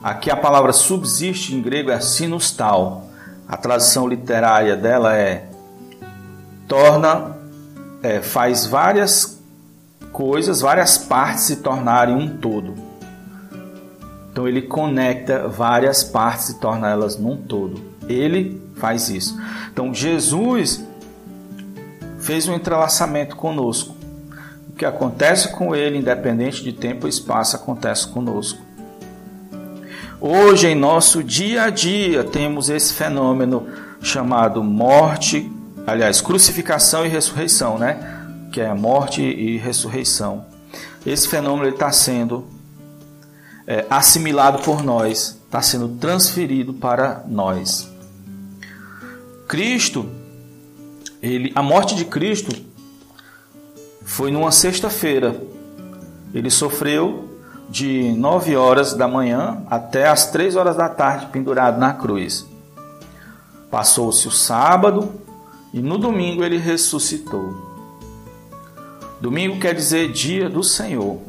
Aqui 0.04 0.30
a 0.30 0.38
palavra 0.38 0.72
subsiste 0.72 1.56
em 1.56 1.62
grego 1.62 1.90
é 1.90 2.00
sinustal. 2.00 3.10
A 3.48 3.58
tradução 3.58 4.08
literária 4.08 4.78
dela 4.78 5.18
é 5.18 5.50
torna, 6.68 7.36
é, 8.04 8.22
faz 8.22 8.68
várias 8.68 9.37
coisas, 10.18 10.62
várias 10.62 10.98
partes 10.98 11.44
se 11.44 11.58
tornarem 11.58 12.16
um 12.16 12.28
todo. 12.38 12.74
Então 14.32 14.48
ele 14.48 14.64
conecta 14.64 15.48
várias 15.48 16.04
partes 16.04 16.50
e 16.50 16.60
torna 16.60 16.90
elas 16.90 17.20
num 17.20 17.38
todo. 17.38 17.80
Ele 18.10 18.60
faz 18.78 19.10
isso. 19.10 19.40
Então 19.72 19.94
Jesus 19.94 20.84
fez 22.18 22.48
um 22.48 22.56
entrelaçamento 22.56 23.36
conosco. 23.36 23.96
O 24.68 24.74
que 24.74 24.86
acontece 24.86 25.50
com 25.50 25.76
ele, 25.76 26.00
independente 26.00 26.64
de 26.64 26.74
tempo 26.74 27.06
e 27.06 27.12
espaço, 27.12 27.56
acontece 27.56 28.08
conosco. 28.08 28.60
Hoje, 30.20 30.66
em 30.66 30.76
nosso 30.76 31.24
dia 31.24 31.66
a 31.66 31.70
dia, 31.70 32.24
temos 32.24 32.70
esse 32.72 32.92
fenômeno 32.92 33.68
chamado 34.02 34.64
morte, 34.64 35.48
aliás, 35.86 36.22
crucificação 36.22 37.06
e 37.06 37.08
ressurreição, 37.08 37.78
né? 37.78 38.17
Que 38.52 38.62
é 38.62 38.74
morte 38.74 39.22
e 39.22 39.58
ressurreição. 39.58 40.46
Esse 41.06 41.28
fenômeno 41.28 41.70
está 41.70 41.92
sendo 41.92 42.46
é, 43.66 43.86
assimilado 43.90 44.60
por 44.60 44.82
nós, 44.82 45.38
está 45.46 45.62
sendo 45.62 45.90
transferido 45.90 46.74
para 46.74 47.24
nós. 47.28 47.90
Cristo, 49.48 50.10
ele, 51.22 51.52
a 51.56 51.62
morte 51.62 51.96
de 51.96 52.06
Cristo 52.06 52.54
foi 54.04 54.32
numa 54.32 54.52
sexta-feira. 54.52 55.42
Ele 56.34 56.50
sofreu 56.50 57.28
de 57.70 58.14
9 58.14 58.56
horas 58.56 58.94
da 58.94 59.08
manhã 59.08 59.64
até 59.70 60.08
as 60.08 60.32
3 60.32 60.56
horas 60.56 60.76
da 60.76 60.88
tarde 60.88 61.28
pendurado 61.28 61.78
na 61.78 61.94
cruz. 61.94 62.46
Passou-se 63.70 64.28
o 64.28 64.32
sábado 64.32 65.12
e 65.74 65.82
no 65.82 65.98
domingo 65.98 66.44
ele 66.44 66.58
ressuscitou. 66.58 67.67
Domingo 69.20 69.60
quer 69.60 69.74
dizer 69.74 70.12
dia 70.12 70.50
do 70.50 70.64
Senhor 70.64 71.28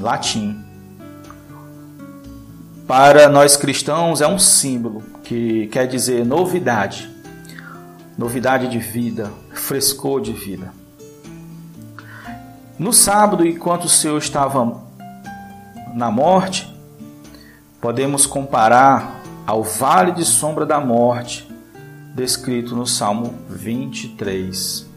latim. 0.00 0.64
Para 2.86 3.28
nós 3.28 3.56
cristãos 3.56 4.20
é 4.20 4.26
um 4.26 4.38
símbolo 4.38 5.02
que 5.22 5.68
quer 5.68 5.86
dizer 5.86 6.24
novidade, 6.24 7.08
novidade 8.18 8.68
de 8.68 8.78
vida, 8.78 9.30
frescor 9.52 10.20
de 10.20 10.32
vida. 10.32 10.72
No 12.78 12.92
sábado, 12.92 13.46
enquanto 13.46 13.84
o 13.84 13.88
Senhor 13.88 14.18
estava 14.18 14.82
na 15.94 16.10
morte, 16.10 16.74
podemos 17.80 18.26
comparar 18.26 19.20
ao 19.46 19.62
vale 19.62 20.12
de 20.12 20.24
sombra 20.24 20.66
da 20.66 20.80
morte, 20.80 21.46
descrito 22.14 22.74
no 22.74 22.86
Salmo 22.86 23.34
23. 23.48 24.89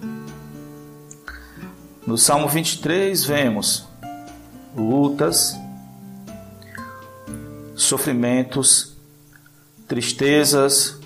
No 2.05 2.17
Salmo 2.17 2.49
23 2.49 3.23
vemos 3.23 3.87
lutas, 4.75 5.57
sofrimentos, 7.75 8.97
tristezas, 9.87 10.99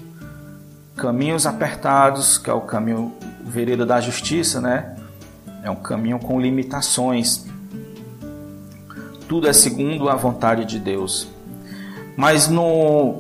caminhos 0.96 1.46
apertados, 1.46 2.40
que 2.40 2.50
é 2.50 2.54
o 2.54 2.62
caminho 2.62 3.14
vereda 3.44 3.86
da 3.86 4.02
justiça, 4.02 4.60
né? 4.60 4.96
É 5.64 5.70
um 5.70 5.76
caminho 5.76 6.18
com 6.18 6.42
limitações. 6.42 7.46
Tudo 9.28 9.48
é 9.48 9.54
segundo 9.54 10.10
a 10.10 10.16
vontade 10.16 10.66
de 10.66 10.80
Deus. 10.80 11.28
Mas 12.16 12.48
no 12.48 13.20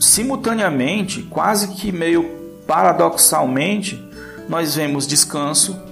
simultaneamente, 0.00 1.22
quase 1.24 1.68
que 1.68 1.92
meio 1.92 2.24
paradoxalmente, 2.66 4.02
nós 4.48 4.74
vemos 4.74 5.06
descanso, 5.06 5.87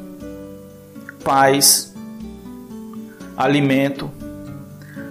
paz, 1.26 1.92
alimento, 3.36 4.08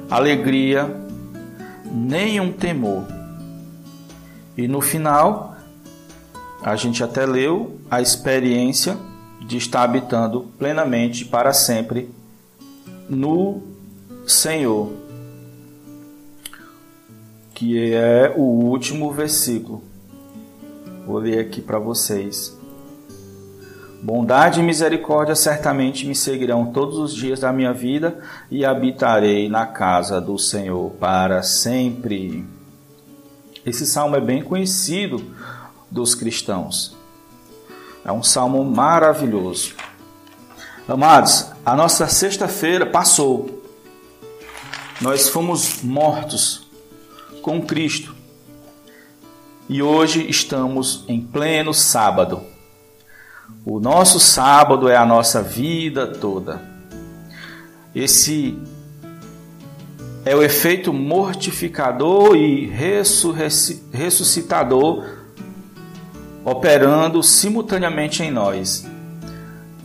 alegria, 0.09 0.89
nenhum 1.91 2.53
temor. 2.53 3.05
E 4.57 4.65
no 4.65 4.79
final, 4.79 5.57
a 6.63 6.73
gente 6.77 7.03
até 7.03 7.25
leu 7.25 7.81
a 7.91 8.01
experiência 8.01 8.97
de 9.45 9.57
estar 9.57 9.83
habitando 9.83 10.43
plenamente 10.57 11.25
para 11.25 11.51
sempre 11.51 12.09
no 13.09 13.61
Senhor, 14.25 14.93
que 17.53 17.93
é 17.93 18.33
o 18.37 18.41
último 18.41 19.11
versículo. 19.11 19.83
Vou 21.05 21.17
ler 21.17 21.39
aqui 21.39 21.61
para 21.61 21.77
vocês. 21.77 22.54
Bondade 24.05 24.59
e 24.59 24.63
misericórdia 24.63 25.33
certamente 25.35 26.05
me 26.05 26.13
seguirão 26.13 26.67
todos 26.67 26.99
os 26.99 27.11
dias 27.11 27.39
da 27.39 27.51
minha 27.51 27.73
vida 27.73 28.19
e 28.51 28.63
habitarei 28.63 29.49
na 29.49 29.65
casa 29.65 30.21
do 30.21 30.37
Senhor 30.37 30.91
para 30.99 31.41
sempre. 31.41 32.45
Esse 33.65 33.83
salmo 33.83 34.15
é 34.15 34.21
bem 34.21 34.43
conhecido 34.43 35.33
dos 35.89 36.13
cristãos. 36.13 36.95
É 38.05 38.11
um 38.11 38.21
salmo 38.21 38.63
maravilhoso. 38.63 39.73
Amados, 40.87 41.47
a 41.65 41.75
nossa 41.75 42.07
sexta-feira 42.07 42.85
passou. 42.85 43.63
Nós 45.01 45.29
fomos 45.29 45.81
mortos 45.81 46.67
com 47.41 47.59
Cristo. 47.59 48.15
E 49.67 49.81
hoje 49.81 50.29
estamos 50.29 51.03
em 51.07 51.19
pleno 51.19 51.73
sábado. 51.73 52.53
O 53.65 53.79
nosso 53.79 54.19
sábado 54.19 54.87
é 54.87 54.95
a 54.95 55.05
nossa 55.05 55.41
vida 55.41 56.05
toda. 56.05 56.61
Esse 57.93 58.57
é 60.23 60.35
o 60.35 60.43
efeito 60.43 60.91
mortificador 60.91 62.35
e 62.35 62.67
ressuscitador 63.91 65.05
operando 66.43 67.23
simultaneamente 67.23 68.21
em 68.21 68.29
nós. 68.29 68.85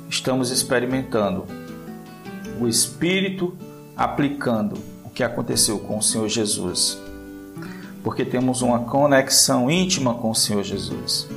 Estamos 0.08 0.50
experimentando 0.50 1.46
o 2.60 2.68
Espírito 2.68 3.56
aplicando 3.96 4.78
o 5.04 5.08
que 5.08 5.22
aconteceu 5.22 5.78
com 5.78 5.98
o 5.98 6.02
Senhor 6.02 6.28
Jesus, 6.28 6.98
porque 8.02 8.24
temos 8.24 8.60
uma 8.60 8.80
conexão 8.80 9.70
íntima 9.70 10.14
com 10.14 10.30
o 10.30 10.34
Senhor 10.34 10.62
Jesus. 10.62 11.28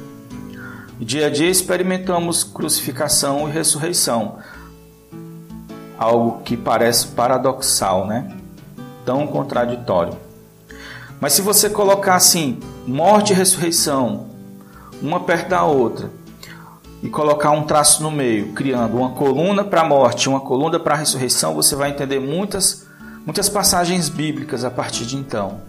Dia 1.04 1.28
a 1.28 1.30
dia 1.30 1.50
experimentamos 1.50 2.46
crucificação 2.46 3.50
e 3.50 3.52
ressurreição, 3.52 4.38
algo 5.98 6.42
que 6.44 6.56
parece 6.56 7.08
paradoxal, 7.08 8.08
né? 8.08 8.32
Tão 9.06 9.28
contraditório. 9.28 10.16
Mas 11.20 11.34
se 11.34 11.42
você 11.42 11.70
colocar 11.70 12.16
assim, 12.16 12.58
morte 12.88 13.34
e 13.34 13.36
ressurreição, 13.36 14.28
uma 15.02 15.20
perto 15.20 15.50
da 15.50 15.66
outra, 15.66 16.10
e 17.02 17.10
colocar 17.10 17.52
um 17.52 17.64
traço 17.64 18.02
no 18.02 18.10
meio, 18.10 18.54
criando 18.54 18.96
uma 18.96 19.10
coluna 19.10 19.62
para 19.62 19.82
a 19.82 19.86
morte, 19.86 20.30
uma 20.30 20.40
coluna 20.40 20.80
para 20.80 20.96
a 20.96 20.98
ressurreição, 20.98 21.54
você 21.54 21.76
vai 21.76 21.90
entender 21.90 22.22
muitas, 22.22 22.88
muitas 23.26 23.50
passagens 23.50 24.08
bíblicas 24.08 24.64
a 24.64 24.72
partir 24.72 25.06
de 25.06 25.18
então. 25.18 25.60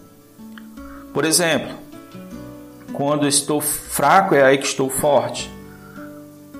Por 1.12 1.24
exemplo, 1.24 1.83
quando 2.94 3.26
estou 3.26 3.60
fraco 3.60 4.36
é 4.36 4.42
aí 4.42 4.56
que 4.56 4.66
estou 4.66 4.88
forte. 4.88 5.52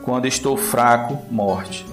Quando 0.02 0.26
estou 0.26 0.56
fraco, 0.56 1.22
morte. 1.30 1.86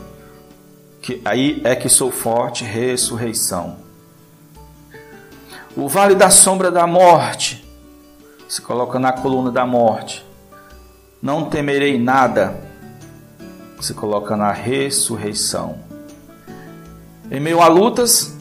Que 0.99 1.21
aí 1.23 1.61
é 1.63 1.75
que 1.75 1.87
sou 1.87 2.11
forte, 2.11 2.63
ressurreição. 2.63 3.77
O 5.77 5.87
vale 5.87 6.15
da 6.15 6.29
sombra 6.29 6.69
da 6.69 6.85
morte 6.85 7.63
se 8.49 8.61
coloca 8.61 8.99
na 8.99 9.13
coluna 9.13 9.51
da 9.51 9.65
morte. 9.65 10.25
Não 11.21 11.45
temerei 11.45 11.99
nada, 11.99 12.59
se 13.79 13.93
coloca 13.93 14.35
na 14.35 14.51
ressurreição. 14.51 15.77
Em 17.29 17.39
meio 17.39 17.61
a 17.61 17.67
lutas, 17.67 18.35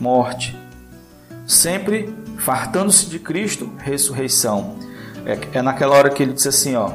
morte. 0.00 0.58
Sempre 1.46 2.12
fartando-se 2.38 3.06
de 3.06 3.18
Cristo, 3.18 3.70
ressurreição. 3.78 4.89
É, 5.24 5.58
é 5.58 5.62
naquela 5.62 5.96
hora 5.96 6.10
que 6.10 6.22
ele 6.22 6.32
diz 6.32 6.46
assim, 6.46 6.74
ó: 6.76 6.90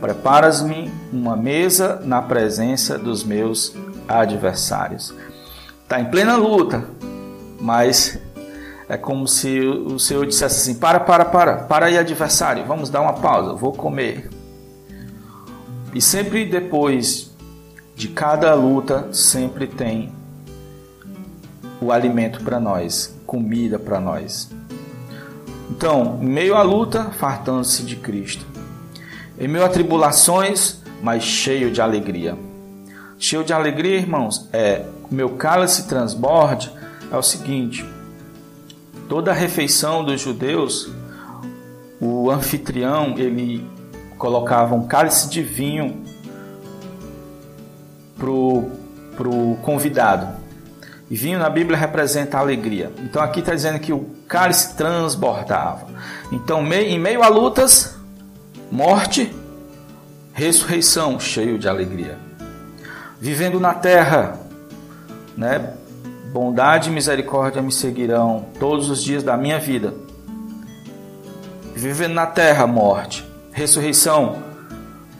Preparas-me 0.00 0.92
uma 1.12 1.36
mesa 1.36 2.00
na 2.04 2.20
presença 2.20 2.98
dos 2.98 3.24
meus 3.24 3.74
adversários. 4.08 5.14
Está 5.82 6.00
em 6.00 6.06
plena 6.06 6.36
luta, 6.36 6.84
mas 7.60 8.18
é 8.88 8.96
como 8.96 9.26
se 9.26 9.60
o 9.60 9.98
Senhor 9.98 10.26
dissesse 10.26 10.70
assim: 10.70 10.78
Para, 10.78 11.00
para, 11.00 11.24
para, 11.24 11.56
para 11.58 11.86
aí, 11.86 11.96
adversário, 11.96 12.64
vamos 12.66 12.90
dar 12.90 13.00
uma 13.00 13.14
pausa, 13.14 13.54
vou 13.54 13.72
comer. 13.72 14.28
E 15.94 16.00
sempre 16.00 16.44
depois 16.44 17.30
de 17.94 18.08
cada 18.08 18.54
luta, 18.54 19.08
sempre 19.12 19.66
tem 19.66 20.12
o 21.80 21.92
alimento 21.92 22.42
para 22.42 22.58
nós, 22.58 23.14
comida 23.26 23.78
para 23.78 24.00
nós. 24.00 24.50
Então, 25.70 26.18
meio 26.18 26.54
à 26.54 26.62
luta, 26.62 27.10
fartando-se 27.18 27.82
de 27.82 27.96
Cristo. 27.96 28.44
Em 29.38 29.48
meio 29.48 29.64
a 29.64 29.68
tribulações, 29.68 30.82
mas 31.02 31.22
cheio 31.22 31.70
de 31.70 31.80
alegria. 31.80 32.36
Cheio 33.18 33.44
de 33.44 33.52
alegria, 33.52 33.96
irmãos, 33.96 34.48
é 34.52 34.84
meu 35.10 35.30
cálice 35.30 35.86
transborde 35.86 36.70
é 37.10 37.16
o 37.16 37.22
seguinte: 37.22 37.84
toda 39.08 39.30
a 39.30 39.34
refeição 39.34 40.04
dos 40.04 40.20
judeus, 40.20 40.90
o 42.00 42.30
anfitrião, 42.30 43.14
ele 43.16 43.66
colocava 44.18 44.74
um 44.74 44.86
cálice 44.86 45.28
de 45.28 45.42
vinho 45.42 46.02
pro, 48.16 48.70
pro 49.16 49.56
convidado. 49.62 50.42
E 51.10 51.14
vinho 51.14 51.38
na 51.38 51.50
Bíblia 51.50 51.78
representa 51.78 52.38
alegria. 52.38 52.90
Então 52.98 53.22
aqui 53.22 53.40
está 53.40 53.54
dizendo 53.54 53.78
que 53.78 53.92
o 53.92 54.08
cálice 54.28 54.74
transbordava. 54.74 55.86
Então, 56.32 56.60
em 56.72 56.98
meio 56.98 57.22
a 57.22 57.28
lutas, 57.28 57.96
morte, 58.70 59.34
ressurreição, 60.32 61.18
cheio 61.20 61.58
de 61.58 61.68
alegria. 61.68 62.18
Vivendo 63.20 63.60
na 63.60 63.74
terra, 63.74 64.38
né? 65.36 65.74
Bondade 66.32 66.90
e 66.90 66.92
misericórdia 66.92 67.62
me 67.62 67.70
seguirão 67.70 68.46
todos 68.58 68.90
os 68.90 69.02
dias 69.02 69.22
da 69.22 69.36
minha 69.36 69.58
vida. 69.58 69.94
Vivendo 71.74 72.14
na 72.14 72.26
terra, 72.26 72.66
morte 72.66 73.24
ressurreição, 73.54 74.42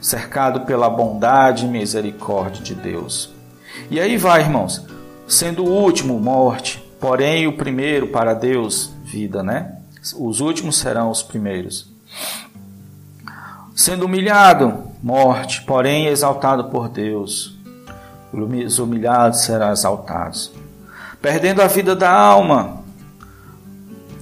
cercado 0.01 0.63
pela 0.63 0.91
bondade 0.91 1.65
e 1.65 1.69
misericórdia 1.69 2.63
de 2.63 2.75
Deus. 2.75 3.33
E 3.89 4.01
aí 4.01 4.17
vai, 4.17 4.41
irmãos, 4.41 4.85
sendo 5.27 5.65
o 5.65 5.71
último 5.71 6.19
morte, 6.19 6.85
porém 7.01 7.47
o 7.47 7.57
primeiro 7.57 8.09
para 8.09 8.35
Deus 8.35 8.93
vida, 9.15 9.45
né? 9.45 9.77
Os 10.19 10.41
últimos 10.41 10.77
serão 10.77 11.09
os 11.09 11.23
primeiros. 11.23 11.89
Sendo 13.75 14.07
humilhado, 14.07 14.85
morte, 15.01 15.63
porém 15.63 16.07
exaltado 16.07 16.65
por 16.65 16.89
Deus. 16.89 17.57
Os 18.33 18.79
humilhados 18.81 19.43
serão 19.43 19.71
exaltados. 19.71 20.53
Perdendo 21.23 21.63
a 21.63 21.69
vida 21.69 21.95
da 21.95 22.11
alma, 22.11 22.83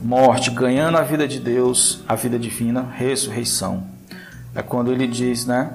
morte, 0.02 0.50
ganhando 0.50 0.98
a 0.98 1.02
vida 1.02 1.26
de 1.26 1.40
Deus, 1.40 2.00
a 2.06 2.14
vida 2.14 2.38
divina, 2.38 2.82
ressurreição. 2.82 3.84
É 4.54 4.62
quando 4.62 4.92
ele 4.92 5.06
diz, 5.06 5.46
né? 5.46 5.70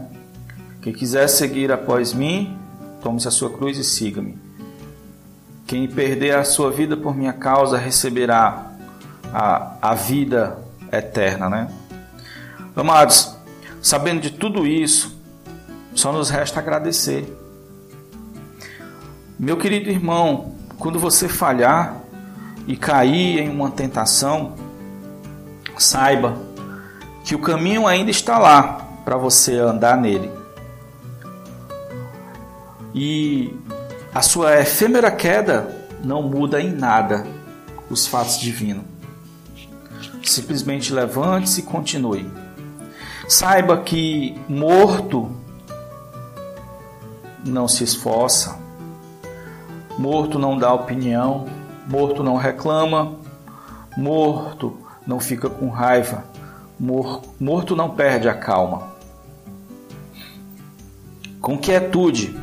Quem 0.82 0.94
quiser 0.94 1.28
seguir 1.28 1.72
após 1.72 2.14
mim, 2.14 2.56
tome-se 3.02 3.28
a 3.28 3.32
sua 3.32 3.50
cruz 3.50 3.78
e 3.78 3.84
siga-me. 3.84 4.38
Quem 5.66 5.88
perder 5.88 6.36
a 6.36 6.46
sua 6.46 6.72
vida 6.72 6.96
por 6.96 7.16
minha 7.16 7.34
causa 7.34 7.78
receberá 7.78 8.77
a, 9.34 9.76
a 9.82 9.96
vida 9.96 10.58
eterna, 10.92 11.50
né? 11.50 11.68
Amados, 12.76 13.36
sabendo 13.82 14.22
de 14.22 14.32
tudo 14.32 14.66
isso, 14.66 15.18
só 15.94 16.12
nos 16.12 16.30
resta 16.30 16.60
agradecer. 16.60 17.36
Meu 19.40 19.58
querido 19.58 19.90
irmão, 19.90 20.56
quando 20.78 21.00
você 21.00 21.28
falhar 21.28 21.96
e 22.68 22.76
cair 22.76 23.40
em 23.40 23.50
uma 23.50 23.72
tentação, 23.72 24.56
saiba 25.78 26.38
que 27.24 27.36
o 27.36 27.40
caminho 27.40 27.88
ainda 27.88 28.12
está 28.12 28.38
lá 28.38 28.88
para 29.04 29.18
você 29.18 29.58
andar 29.58 29.98
nele. 29.98 30.32
E 32.94 33.54
a 34.14 34.22
sua 34.22 34.60
efêmera 34.60 35.12
queda 35.12 35.68
não 36.04 36.24
muda 36.24 36.62
em 36.62 36.72
nada 36.72 37.26
os 37.90 38.08
fatos 38.08 38.40
divinos. 38.40 38.97
Simplesmente 40.30 40.94
levante-se 40.94 41.62
e 41.62 41.64
continue. 41.64 42.30
Saiba 43.28 43.78
que 43.78 44.40
morto 44.48 45.32
não 47.46 47.68
se 47.68 47.84
esforça, 47.84 48.58
Morto 49.98 50.38
não 50.38 50.56
dá 50.56 50.72
opinião, 50.72 51.48
morto 51.88 52.24
não 52.24 52.36
reclama, 52.36 53.16
morto 53.98 54.78
não 55.08 55.20
fica 55.20 55.50
com 55.50 55.70
raiva, 55.70 56.24
morto 56.80 57.76
não 57.76 57.90
perde 57.90 58.30
a 58.30 58.34
calma. 58.36 58.90
Com 61.42 61.58
quietude, 61.58 62.38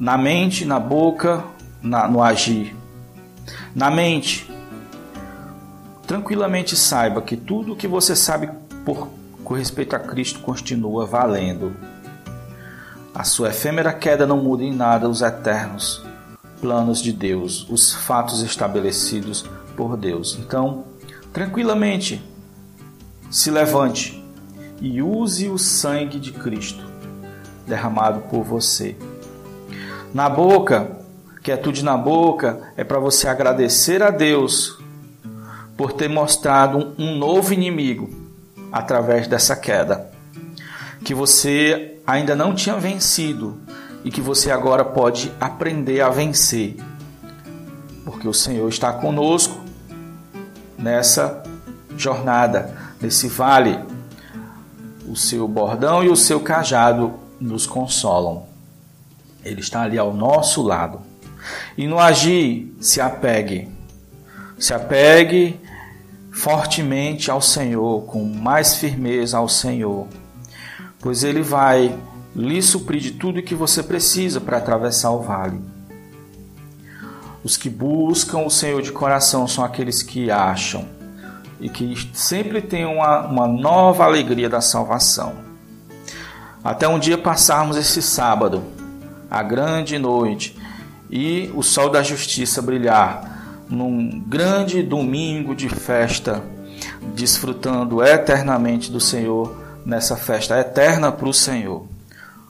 na 0.00 0.16
mente, 0.16 0.64
na 0.64 0.80
boca, 0.80 1.44
na, 1.82 2.08
no 2.08 2.22
agir. 2.22 2.74
Na 3.74 3.90
mente, 3.90 4.50
tranquilamente 6.06 6.76
saiba 6.76 7.22
que 7.22 7.36
tudo 7.36 7.72
o 7.72 7.76
que 7.76 7.88
você 7.88 8.14
sabe 8.14 8.50
por, 8.84 9.08
com 9.42 9.54
respeito 9.54 9.96
a 9.96 9.98
Cristo 9.98 10.40
continua 10.40 11.06
valendo. 11.06 11.74
A 13.14 13.24
sua 13.24 13.50
efêmera 13.50 13.92
queda 13.92 14.26
não 14.26 14.42
muda 14.42 14.62
em 14.64 14.74
nada 14.74 15.08
os 15.08 15.22
eternos 15.22 16.04
planos 16.60 17.02
de 17.02 17.12
Deus, 17.12 17.68
os 17.68 17.92
fatos 17.92 18.42
estabelecidos 18.42 19.44
por 19.76 19.98
Deus. 19.98 20.38
Então, 20.40 20.84
tranquilamente, 21.30 22.24
se 23.30 23.50
levante 23.50 24.24
e 24.80 25.02
use 25.02 25.48
o 25.50 25.58
sangue 25.58 26.18
de 26.18 26.32
Cristo 26.32 26.82
derramado 27.66 28.20
por 28.30 28.42
você. 28.42 28.96
Na 30.14 30.28
boca, 30.30 30.90
quietude 31.42 31.84
na 31.84 31.98
boca 31.98 32.72
é 32.78 32.84
para 32.84 32.98
você 32.98 33.28
agradecer 33.28 34.02
a 34.02 34.08
Deus 34.08 34.78
por 35.76 35.92
ter 35.92 36.08
mostrado 36.08 36.94
um 36.98 37.16
novo 37.16 37.52
inimigo 37.52 38.10
através 38.70 39.26
dessa 39.26 39.56
queda, 39.56 40.10
que 41.04 41.14
você 41.14 41.98
ainda 42.06 42.34
não 42.34 42.54
tinha 42.54 42.76
vencido 42.76 43.58
e 44.04 44.10
que 44.10 44.20
você 44.20 44.50
agora 44.50 44.84
pode 44.84 45.32
aprender 45.40 46.00
a 46.00 46.10
vencer, 46.10 46.76
porque 48.04 48.28
o 48.28 48.34
Senhor 48.34 48.68
está 48.68 48.92
conosco 48.92 49.58
nessa 50.78 51.42
jornada, 51.96 52.76
nesse 53.00 53.28
vale. 53.28 53.78
O 55.08 55.16
seu 55.16 55.46
bordão 55.46 56.02
e 56.02 56.08
o 56.08 56.16
seu 56.16 56.40
cajado 56.40 57.14
nos 57.40 57.66
consolam. 57.66 58.46
Ele 59.44 59.60
está 59.60 59.82
ali 59.82 59.98
ao 59.98 60.14
nosso 60.14 60.62
lado. 60.62 61.00
E 61.76 61.86
no 61.86 61.98
agir, 61.98 62.74
se 62.80 63.00
apegue. 63.00 63.68
Se 64.58 64.72
apegue 64.72 65.60
fortemente 66.34 67.30
ao 67.30 67.40
Senhor, 67.40 68.02
com 68.06 68.24
mais 68.24 68.74
firmeza 68.74 69.38
ao 69.38 69.48
Senhor, 69.48 70.08
pois 71.00 71.22
Ele 71.22 71.42
vai 71.42 71.96
lhe 72.34 72.60
suprir 72.60 73.00
de 73.00 73.12
tudo 73.12 73.42
que 73.42 73.54
você 73.54 73.82
precisa 73.82 74.40
para 74.40 74.58
atravessar 74.58 75.10
o 75.10 75.22
vale. 75.22 75.60
Os 77.44 77.56
que 77.56 77.70
buscam 77.70 78.38
o 78.38 78.50
Senhor 78.50 78.82
de 78.82 78.90
coração 78.90 79.46
são 79.46 79.62
aqueles 79.62 80.02
que 80.02 80.30
acham 80.30 80.88
e 81.60 81.68
que 81.68 82.10
sempre 82.12 82.60
têm 82.60 82.84
uma, 82.84 83.20
uma 83.26 83.46
nova 83.46 84.04
alegria 84.04 84.48
da 84.48 84.60
salvação. 84.60 85.34
Até 86.64 86.88
um 86.88 86.98
dia 86.98 87.16
passarmos 87.16 87.76
esse 87.76 88.02
sábado, 88.02 88.64
a 89.30 89.42
grande 89.42 89.98
noite, 89.98 90.58
e 91.08 91.52
o 91.54 91.62
sol 91.62 91.90
da 91.90 92.02
justiça 92.02 92.60
brilhar 92.60 93.33
num 93.68 94.20
grande 94.20 94.82
domingo 94.82 95.54
de 95.54 95.68
festa, 95.68 96.42
desfrutando 97.14 98.02
eternamente 98.02 98.90
do 98.90 99.00
Senhor 99.00 99.56
nessa 99.84 100.16
festa 100.16 100.58
eterna 100.58 101.12
para 101.12 101.28
o 101.28 101.34
Senhor. 101.34 101.86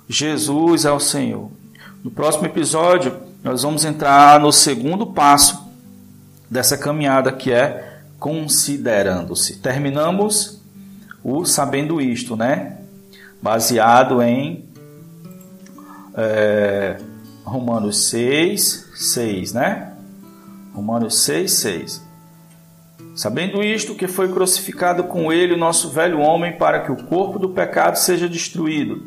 Jesus 0.08 0.84
é 0.84 0.92
o 0.92 1.00
Senhor. 1.00 1.50
No 2.02 2.10
próximo 2.10 2.46
episódio, 2.46 3.16
nós 3.42 3.62
vamos 3.62 3.84
entrar 3.84 4.40
no 4.40 4.52
segundo 4.52 5.06
passo 5.06 5.64
dessa 6.50 6.76
caminhada 6.76 7.32
que 7.32 7.52
é 7.52 8.00
considerando-se. 8.18 9.56
Terminamos 9.56 10.60
o 11.22 11.44
sabendo 11.44 12.00
isto, 12.00 12.36
né? 12.36 12.78
Baseado 13.42 14.22
em 14.22 14.64
é, 16.16 16.98
Romanos 17.44 18.08
6, 18.08 18.90
6, 18.94 19.52
né? 19.52 19.93
Romanos 20.74 21.22
6, 21.22 21.52
6. 21.52 22.02
Sabendo 23.14 23.62
isto, 23.62 23.94
que 23.94 24.08
foi 24.08 24.30
crucificado 24.32 25.04
com 25.04 25.32
ele 25.32 25.54
o 25.54 25.58
nosso 25.58 25.90
velho 25.90 26.18
homem, 26.18 26.58
para 26.58 26.80
que 26.80 26.90
o 26.90 27.04
corpo 27.04 27.38
do 27.38 27.50
pecado 27.50 27.96
seja 27.96 28.28
destruído, 28.28 29.04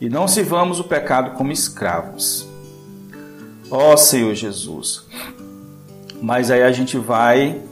e 0.00 0.08
não 0.08 0.26
sirvamos 0.26 0.80
o 0.80 0.84
pecado 0.84 1.30
como 1.36 1.52
escravos. 1.52 2.48
Ó 3.70 3.92
oh, 3.92 3.96
Senhor 3.96 4.34
Jesus. 4.34 5.06
Mas 6.20 6.50
aí 6.50 6.62
a 6.62 6.72
gente 6.72 6.98
vai 6.98 7.62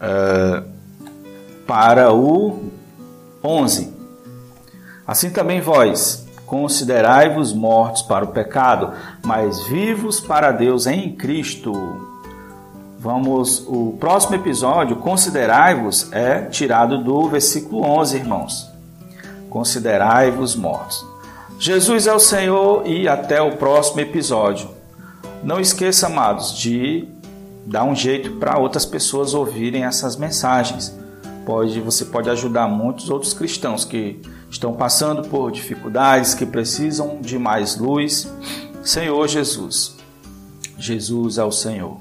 uh, 0.00 0.66
para 1.66 2.12
o 2.12 2.70
11. 3.44 3.92
Assim 5.06 5.30
também 5.30 5.60
vós, 5.60 6.26
Considerai-vos 6.50 7.52
mortos 7.52 8.02
para 8.02 8.24
o 8.24 8.32
pecado, 8.32 8.92
mas 9.24 9.62
vivos 9.68 10.18
para 10.18 10.50
Deus 10.50 10.84
em 10.84 11.14
Cristo. 11.14 11.72
Vamos, 12.98 13.64
o 13.68 13.96
próximo 14.00 14.34
episódio, 14.34 14.96
considerai-vos, 14.96 16.12
é 16.12 16.46
tirado 16.46 17.04
do 17.04 17.28
versículo 17.28 17.84
11, 17.84 18.16
irmãos. 18.16 18.68
Considerai-vos 19.48 20.56
mortos. 20.56 21.06
Jesus 21.56 22.08
é 22.08 22.12
o 22.12 22.18
Senhor 22.18 22.84
e 22.84 23.06
até 23.06 23.40
o 23.40 23.52
próximo 23.52 24.00
episódio. 24.00 24.70
Não 25.44 25.60
esqueça, 25.60 26.08
amados, 26.08 26.58
de 26.58 27.06
dar 27.64 27.84
um 27.84 27.94
jeito 27.94 28.32
para 28.40 28.58
outras 28.58 28.84
pessoas 28.84 29.34
ouvirem 29.34 29.84
essas 29.84 30.16
mensagens. 30.16 30.92
Pode, 31.46 31.80
você 31.80 32.06
pode 32.06 32.28
ajudar 32.28 32.66
muitos 32.66 33.08
outros 33.08 33.32
cristãos 33.32 33.84
que 33.84 34.20
estão 34.50 34.74
passando 34.74 35.28
por 35.28 35.52
dificuldades, 35.52 36.34
que 36.34 36.44
precisam 36.44 37.20
de 37.20 37.38
mais 37.38 37.76
luz. 37.76 38.30
Senhor 38.82 39.28
Jesus, 39.28 39.96
Jesus 40.76 41.38
é 41.38 41.44
o 41.44 41.52
Senhor. 41.52 41.98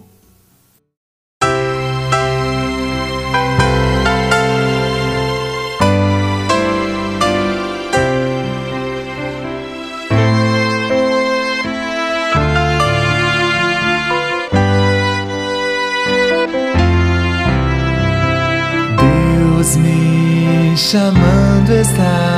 Deus 18.98 19.76
me 19.76 20.76
chamando 20.78 21.72
está 21.72 22.29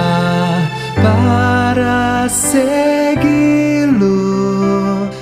segui-lo, 2.31 3.99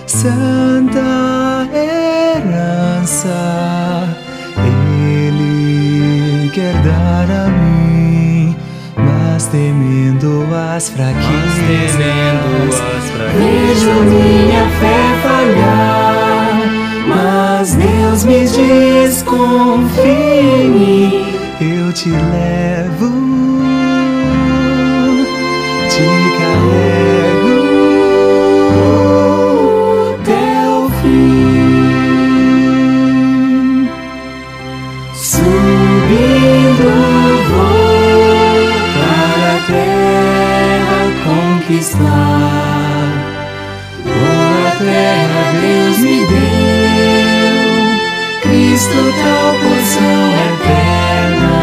santa 0.06 1.68
herança. 1.74 3.38
Ele 4.58 6.50
quer 6.54 6.74
dar 6.84 7.30
a 7.32 7.50
mim, 7.50 8.56
mas 8.96 9.48
temendo 9.48 10.46
as 10.76 10.90
fraquezas, 10.90 11.96
vejo 13.36 13.94
minha 14.04 14.70
fé 14.80 15.16
falhar. 15.24 16.60
Mas 17.08 17.74
Deus 17.74 18.24
me 18.24 18.42
diz: 18.46 19.24
confie 19.24 20.64
em 20.64 20.70
mim, 20.70 21.26
eu 21.60 21.92
te 21.92 22.10
levo 22.10 23.29
Cristo 48.80 48.96
tal 48.96 49.52
porção 49.56 50.24
eterna. 50.48 51.60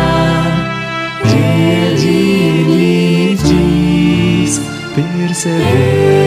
Ele 1.95 3.39
persevera. 4.95 6.26